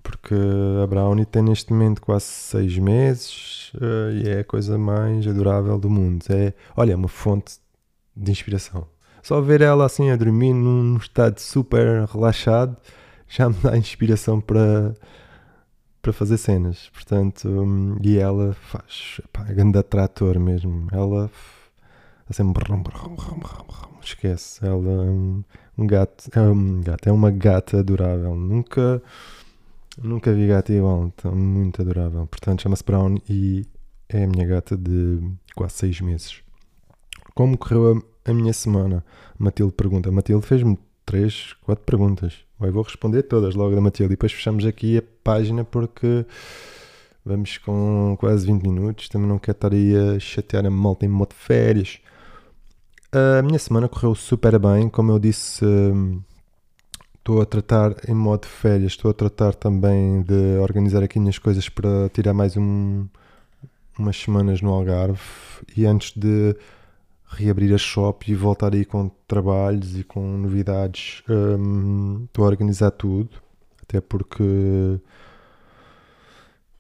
porque 0.09 0.35
a 0.83 0.87
Brownie 0.87 1.27
tem 1.27 1.43
neste 1.43 1.71
momento 1.71 2.01
quase 2.01 2.25
seis 2.25 2.79
meses 2.79 3.71
uh, 3.75 4.11
e 4.11 4.27
é 4.27 4.41
a 4.41 4.45
coisa 4.45 4.79
mais 4.79 5.27
adorável 5.27 5.79
do 5.79 5.91
mundo. 5.91 6.25
É, 6.31 6.55
olha, 6.75 6.93
é 6.93 6.97
uma 6.97 7.09
fonte 7.09 7.59
de 8.17 8.31
inspiração. 8.31 8.87
Só 9.23 9.39
ver 9.43 9.61
ela 9.61 9.85
assim 9.85 10.11
a 10.11 10.17
dormir 10.17 10.55
num 10.55 10.97
estado 10.97 11.39
super 11.39 12.07
relaxado 12.07 12.75
já 13.29 13.51
me 13.51 13.57
dá 13.63 13.77
inspiração 13.77 14.41
para, 14.41 14.95
para 16.01 16.13
fazer 16.15 16.39
cenas. 16.39 16.89
Portanto, 16.91 17.47
um, 17.47 17.99
e 18.03 18.17
ela 18.17 18.55
faz, 18.55 19.21
pá, 19.31 19.45
é 19.47 19.53
grande 19.53 19.83
trator 19.83 20.39
mesmo. 20.39 20.89
Ela 20.91 21.31
assim, 22.31 22.51
brum, 22.51 22.83
brum, 22.83 23.15
brum, 23.15 23.41
esquece. 24.03 24.65
Ela 24.65 25.05
é 25.05 25.11
um, 25.11 25.45
um 25.77 25.87
gato, 25.87 26.31
é 26.35 26.41
um 26.41 26.81
gato, 26.81 27.09
é 27.11 27.13
uma 27.13 27.31
gata 27.31 27.81
adorável. 27.81 28.35
Nunca 28.35 29.03
Nunca 30.01 30.33
vi 30.33 30.47
gata 30.47 30.73
igual, 30.73 31.09
está 31.09 31.31
muito 31.31 31.83
adorável. 31.83 32.27
Portanto, 32.27 32.63
chama-se 32.63 32.85
Brown 32.85 33.17
e 33.29 33.67
é 34.09 34.23
a 34.23 34.27
minha 34.29 34.47
gata 34.47 34.77
de 34.77 35.21
quase 35.57 35.75
seis 35.75 36.01
meses. 36.01 36.41
Como 37.35 37.59
correu 37.59 38.05
a, 38.25 38.31
a 38.31 38.35
minha 38.35 38.53
semana? 38.53 39.05
Matilde 39.37 39.73
pergunta. 39.73 40.11
Matilde 40.13 40.47
fez-me 40.47 40.79
três, 41.05 41.55
quatro 41.63 41.85
perguntas. 41.85 42.45
Eu 42.61 42.73
vou 42.73 42.83
responder 42.83 43.25
todas 43.25 43.57
logo 43.57 43.75
da 43.75 43.81
Matilde 43.81 44.13
e 44.13 44.17
depois 44.17 44.33
fechamos 44.33 44.65
aqui 44.65 44.99
a 44.99 45.03
página 45.25 45.65
porque 45.65 46.25
vamos 47.25 47.59
com 47.59 48.17
quase 48.21 48.47
20 48.47 48.63
minutos. 48.63 49.09
Também 49.09 49.27
não 49.29 49.39
quero 49.39 49.57
estar 49.57 49.73
aí 49.73 49.97
a 49.97 50.21
chatear 50.21 50.65
a 50.65 50.71
malta 50.71 51.07
em 51.07 51.09
modo 51.09 51.31
de 51.31 51.37
férias. 51.37 51.99
A 53.11 53.43
minha 53.43 53.59
semana 53.59 53.89
correu 53.89 54.15
super 54.15 54.59
bem, 54.61 54.89
como 54.89 55.11
eu 55.11 55.19
disse. 55.19 55.65
Hum, 55.65 56.23
estou 57.29 57.43
a 57.43 57.45
tratar 57.45 57.95
em 58.09 58.15
modo 58.15 58.45
de 58.45 58.49
férias, 58.49 58.93
estou 58.93 59.11
a 59.11 59.15
tratar 59.15 59.55
também 59.55 60.23
de 60.23 60.57
organizar 60.63 61.03
aqui 61.03 61.21
minhas 61.21 61.39
coisas 61.39 61.69
para 61.69 62.09
tirar 62.09 62.33
mais 62.33 62.57
um, 62.57 63.07
umas 63.99 64.17
semanas 64.17 64.63
no 64.63 64.73
Algarve 64.73 65.21
e 65.77 65.85
antes 65.85 66.13
de 66.17 66.57
reabrir 67.27 67.75
a 67.75 67.77
shop 67.77 68.33
e 68.33 68.35
voltar 68.35 68.73
aí 68.73 68.83
com 68.83 69.11
trabalhos 69.27 69.99
e 69.99 70.05
com 70.05 70.23
novidades, 70.39 71.23
um, 71.29 72.25
estou 72.25 72.47
a 72.47 72.49
organizar 72.49 72.93
tudo, 72.93 73.29
até 73.83 74.01
porque 74.01 74.99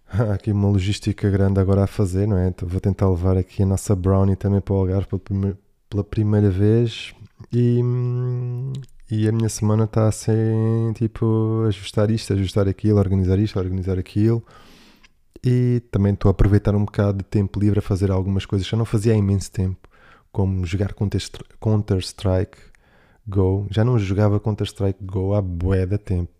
há 0.08 0.32
aqui 0.32 0.50
uma 0.50 0.70
logística 0.70 1.28
grande 1.28 1.60
agora 1.60 1.84
a 1.84 1.86
fazer, 1.86 2.26
não 2.26 2.38
é? 2.38 2.48
Então 2.48 2.66
vou 2.66 2.80
tentar 2.80 3.10
levar 3.10 3.36
aqui 3.36 3.62
a 3.62 3.66
nossa 3.66 3.94
brownie 3.94 4.34
também 4.34 4.62
para 4.62 4.72
o 4.72 4.78
Algarve 4.78 5.08
pela 5.90 6.04
primeira 6.04 6.48
vez 6.48 7.12
e, 7.52 7.82
hum, 7.82 8.72
e 9.10 9.26
a 9.26 9.32
minha 9.32 9.48
semana 9.48 9.84
está 9.84 10.06
a 10.06 10.12
ser 10.12 10.34
tipo 10.94 11.64
ajustar 11.66 12.10
isto, 12.10 12.32
ajustar 12.34 12.68
aquilo, 12.68 12.98
organizar 12.98 13.38
isto, 13.38 13.58
organizar 13.58 13.98
aquilo. 13.98 14.44
E 15.42 15.80
também 15.90 16.12
estou 16.12 16.28
a 16.28 16.32
aproveitar 16.32 16.74
um 16.74 16.84
bocado 16.84 17.18
de 17.18 17.24
tempo 17.24 17.58
livre 17.60 17.78
a 17.78 17.82
fazer 17.82 18.10
algumas 18.10 18.44
coisas 18.44 18.68
que 18.68 18.74
eu 18.74 18.78
não 18.78 18.84
fazia 18.84 19.12
há 19.14 19.16
imenso 19.16 19.50
tempo, 19.50 19.88
como 20.30 20.66
jogar 20.66 20.94
Counter-Strike 21.60 22.58
Go. 23.26 23.66
Já 23.70 23.84
não 23.84 23.98
jogava 23.98 24.40
Counter-Strike 24.40 25.02
Go 25.04 25.34
há 25.34 25.40
bué 25.40 25.86
de 25.86 25.98
tempo. 25.98 26.32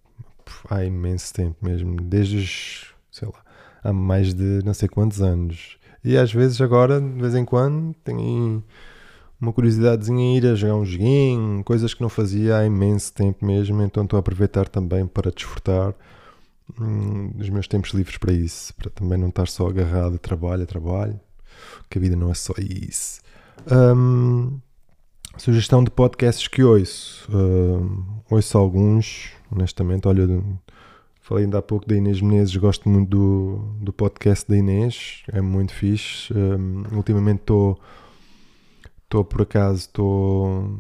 Há 0.69 0.85
imenso 0.85 1.33
tempo 1.33 1.57
mesmo. 1.63 1.97
Desde, 2.03 2.93
sei 3.11 3.29
lá, 3.29 3.43
há 3.83 3.93
mais 3.93 4.35
de 4.35 4.63
não 4.65 4.75
sei 4.75 4.89
quantos 4.89 5.23
anos. 5.23 5.79
E 6.05 6.17
às 6.17 6.33
vezes 6.33 6.61
agora, 6.61 7.01
de 7.01 7.21
vez 7.21 7.35
em 7.35 7.45
quando, 7.45 7.95
tenho 8.05 8.63
uma 9.41 9.53
curiosidadezinha 9.53 10.21
em 10.21 10.37
ir 10.37 10.47
a 10.47 10.55
jogar 10.55 10.75
um 10.75 10.85
joguinho, 10.85 11.63
coisas 11.65 11.95
que 11.95 12.03
não 12.03 12.09
fazia 12.09 12.59
há 12.59 12.67
imenso 12.67 13.13
tempo 13.13 13.45
mesmo, 13.45 13.83
então 13.83 14.05
estou 14.05 14.17
a 14.17 14.21
aproveitar 14.21 14.69
também 14.69 15.07
para 15.07 15.31
desfrutar 15.31 15.95
hum, 16.81 17.31
dos 17.35 17.49
meus 17.49 17.69
tempos 17.69 17.91
livres 17.91 18.19
para 18.19 18.33
isso, 18.33 18.75
para 18.75 18.91
também 18.91 19.19
não 19.19 19.29
estar 19.29 19.47
só 19.49 19.69
agarrado 19.69 20.17
a 20.17 20.19
trabalho, 20.19 20.63
a 20.63 20.67
trabalho, 20.67 21.21
que 21.89 21.99
a 21.99 22.01
vida 22.01 22.17
não 22.17 22.31
é 22.31 22.35
só 22.35 22.55
isso. 22.59 23.21
Hum, 23.71 24.59
sugestão 25.37 25.85
de 25.85 25.91
podcasts 25.91 26.49
que 26.49 26.63
ouço. 26.63 27.29
Hum, 27.33 28.05
ouço 28.31 28.59
alguns, 28.59 29.31
honestamente, 29.51 30.09
olha, 30.09 30.27
Falei 31.29 31.45
ainda 31.45 31.59
há 31.59 31.63
pouco 31.63 31.87
da 31.87 31.95
Inês 31.95 32.23
Menezes, 32.23 32.57
gosto 32.57 32.89
muito 32.89 33.11
do, 33.11 33.59
do 33.83 33.93
podcast 33.93 34.49
da 34.49 34.57
Inês, 34.57 35.25
é 35.31 35.43
muito 35.43 35.75
fixe. 35.75 36.33
Um, 36.33 36.85
ultimamente 36.97 37.41
estou, 37.41 37.79
estou 39.09 39.25
por 39.25 39.43
acaso, 39.43 39.81
estou, 39.81 40.79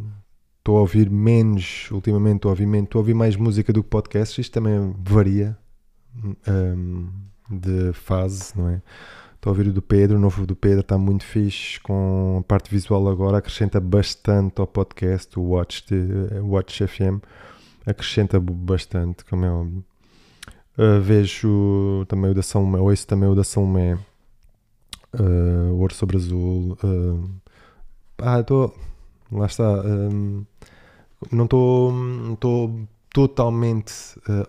a 0.66 0.70
ouvir 0.70 1.08
menos, 1.08 1.90
ultimamente 1.90 2.36
estou 2.36 2.50
a 2.50 2.52
ouvir 2.52 2.66
menos, 2.66 2.86
estou 2.86 2.98
a 2.98 3.02
ouvir 3.02 3.14
mais 3.14 3.34
música 3.36 3.72
do 3.72 3.82
que 3.82 3.88
podcast, 3.88 4.38
isto 4.38 4.52
também 4.52 4.94
varia 5.02 5.56
um, 6.46 7.08
de 7.50 7.92
fase, 7.94 8.52
não 8.54 8.68
é? 8.68 8.82
Estou 9.34 9.50
a 9.50 9.52
ouvir 9.52 9.70
o 9.70 9.72
do 9.72 9.80
Pedro, 9.80 10.18
o 10.18 10.20
novo 10.20 10.44
do 10.44 10.54
Pedro 10.54 10.80
está 10.80 10.98
muito 10.98 11.24
fixe, 11.24 11.80
com 11.80 12.38
a 12.40 12.42
parte 12.42 12.70
visual 12.70 13.08
agora, 13.08 13.38
acrescenta 13.38 13.80
bastante 13.80 14.60
ao 14.60 14.66
podcast, 14.66 15.38
o 15.38 15.42
Watch, 15.42 15.86
de, 15.86 16.38
Watch 16.40 16.86
FM, 16.86 17.24
acrescenta 17.86 18.38
bastante, 18.38 19.24
como 19.24 19.44
é 19.46 19.50
óbvio. 19.50 19.84
Uh, 20.76 21.00
vejo 21.00 22.04
também 22.08 22.30
o 22.30 22.34
da 22.34 22.42
São 22.42 22.66
Mé, 22.66 22.78
ouço 22.78 23.06
também 23.06 23.28
o 23.28 23.34
da 23.34 23.42
São 23.42 23.66
Mé, 23.66 23.94
uh, 25.14 25.72
o 25.72 25.78
Ouro 25.78 25.94
sobre 25.94 26.16
Azul. 26.16 26.76
Uh, 26.84 27.47
ah, 28.18 28.40
estou. 28.40 28.74
Lá 29.30 29.46
está. 29.46 29.68
Um, 29.84 30.44
não 31.30 31.44
estou 31.44 32.80
totalmente 33.12 33.92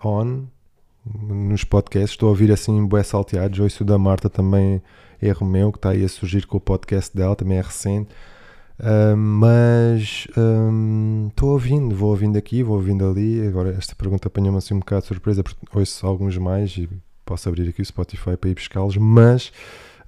on 0.03 0.45
nos 1.05 1.63
podcasts, 1.63 2.11
estou 2.11 2.27
a 2.27 2.29
ouvir 2.29 2.51
assim 2.51 2.85
bué 2.85 3.03
salteados. 3.03 3.79
O 3.79 3.83
da 3.83 3.97
Marta 3.97 4.29
também, 4.29 4.81
erro 5.21 5.45
meu, 5.45 5.71
que 5.71 5.77
está 5.77 5.91
aí 5.91 6.03
a 6.03 6.09
surgir 6.09 6.45
com 6.45 6.57
o 6.57 6.61
podcast 6.61 7.15
dela, 7.15 7.35
também 7.35 7.57
é 7.57 7.61
recente. 7.61 8.09
Uh, 8.79 9.17
mas 9.17 10.27
estou 11.27 11.49
um, 11.49 11.53
ouvindo, 11.53 11.93
vou 11.93 12.11
ouvindo 12.11 12.37
aqui, 12.37 12.63
vou 12.63 12.77
ouvindo 12.77 13.05
ali. 13.07 13.45
Agora, 13.45 13.71
esta 13.71 13.95
pergunta 13.95 14.27
apanhou-me 14.27 14.57
assim 14.57 14.73
um 14.73 14.79
bocado 14.79 15.01
de 15.01 15.07
surpresa, 15.07 15.43
porque 15.43 15.57
ouço 15.73 16.05
alguns 16.07 16.37
mais 16.37 16.71
e 16.77 16.89
posso 17.25 17.49
abrir 17.49 17.67
aqui 17.69 17.81
o 17.81 17.85
Spotify 17.85 18.37
para 18.37 18.49
ir 18.49 18.55
buscá-los. 18.55 18.95
Mas 18.95 19.51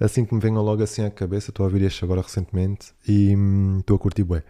assim 0.04 0.24
que 0.24 0.34
me 0.34 0.40
venham 0.40 0.62
logo 0.62 0.82
assim 0.82 1.04
à 1.04 1.10
cabeça, 1.10 1.50
estou 1.50 1.64
a 1.64 1.66
ouvir 1.66 1.82
este 1.82 2.04
agora 2.04 2.20
recentemente 2.20 2.92
e 3.06 3.34
hum, 3.36 3.78
estou 3.80 3.96
a 3.96 3.98
curtir 3.98 4.24
bué. 4.24 4.42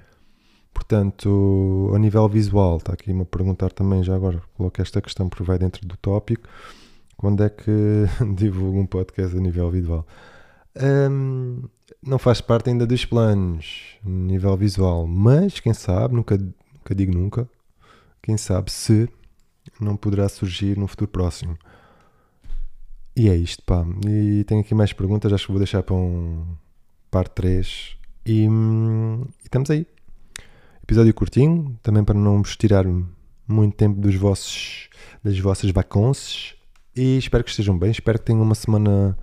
Portanto, 0.72 1.92
a 1.94 1.98
nível 1.98 2.26
visual, 2.28 2.78
está 2.78 2.94
aqui 2.94 3.12
me 3.12 3.22
a 3.22 3.24
perguntar 3.26 3.70
também, 3.72 4.02
já 4.02 4.14
agora 4.14 4.42
coloquei 4.56 4.82
esta 4.82 5.02
questão 5.02 5.28
porque 5.28 5.44
vai 5.44 5.58
dentro 5.58 5.86
do 5.86 5.96
tópico. 5.96 6.48
Quando 7.16 7.44
é 7.44 7.50
que 7.50 7.70
divulgo 8.34 8.78
um 8.78 8.86
podcast 8.86 9.36
a 9.36 9.40
nível 9.40 9.70
visual? 9.70 10.06
Um, 10.74 11.62
não 12.02 12.18
faz 12.18 12.40
parte 12.40 12.70
ainda 12.70 12.86
dos 12.86 13.04
planos, 13.04 13.98
nível 14.02 14.56
visual, 14.56 15.06
mas 15.06 15.60
quem 15.60 15.74
sabe, 15.74 16.14
nunca, 16.14 16.36
nunca 16.36 16.94
digo 16.94 17.12
nunca, 17.12 17.48
quem 18.22 18.36
sabe 18.36 18.72
se 18.72 19.08
não 19.78 19.96
poderá 19.96 20.28
surgir 20.28 20.78
no 20.78 20.86
futuro 20.86 21.10
próximo. 21.10 21.56
E 23.14 23.28
é 23.28 23.36
isto, 23.36 23.62
pá. 23.64 23.84
E 24.06 24.44
tenho 24.44 24.60
aqui 24.60 24.74
mais 24.74 24.92
perguntas, 24.92 25.32
acho 25.32 25.46
que 25.46 25.52
vou 25.52 25.58
deixar 25.58 25.82
para 25.82 25.94
um 25.94 26.44
parte 27.10 27.32
3. 27.34 27.96
E, 28.24 28.46
e 28.46 29.44
estamos 29.44 29.70
aí. 29.70 29.86
Episódio 30.82 31.14
curtinho, 31.14 31.78
também 31.82 32.02
para 32.02 32.18
não 32.18 32.42
vos 32.42 32.56
tirar 32.56 32.84
muito 33.46 33.76
tempo 33.76 34.00
dos 34.00 34.14
vossos, 34.14 34.88
das 35.22 35.38
vossas 35.38 35.70
vacances. 35.70 36.54
E 36.96 37.18
espero 37.18 37.44
que 37.44 37.50
estejam 37.50 37.78
bem, 37.78 37.90
espero 37.90 38.18
que 38.18 38.24
tenham 38.24 38.42
uma 38.42 38.54
semana 38.54 39.16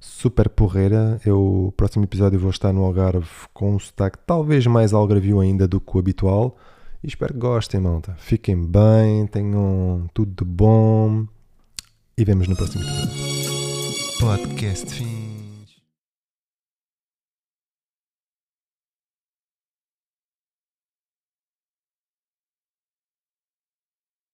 super 0.00 0.48
porreira. 0.48 1.20
Eu, 1.24 1.72
próximo 1.76 2.04
episódio, 2.04 2.38
vou 2.38 2.50
estar 2.50 2.72
no 2.72 2.84
Algarve 2.84 3.28
com 3.52 3.74
um 3.74 3.78
sotaque 3.78 4.18
talvez 4.26 4.66
mais 4.66 4.92
algarvio 4.92 5.40
ainda 5.40 5.66
do 5.66 5.80
que 5.80 5.96
o 5.96 5.98
habitual. 5.98 6.56
E 7.02 7.06
espero 7.06 7.32
que 7.32 7.40
gostem, 7.40 7.80
malta. 7.80 8.14
Fiquem 8.18 8.56
bem, 8.64 9.26
tenham 9.26 10.08
tudo 10.12 10.44
de 10.44 10.50
bom. 10.50 11.26
E 12.18 12.24
vemos 12.24 12.48
no 12.48 12.56
próximo 12.56 12.82
episódio. 12.82 13.25
Podcast 14.20 14.88
fim. 14.90 15.25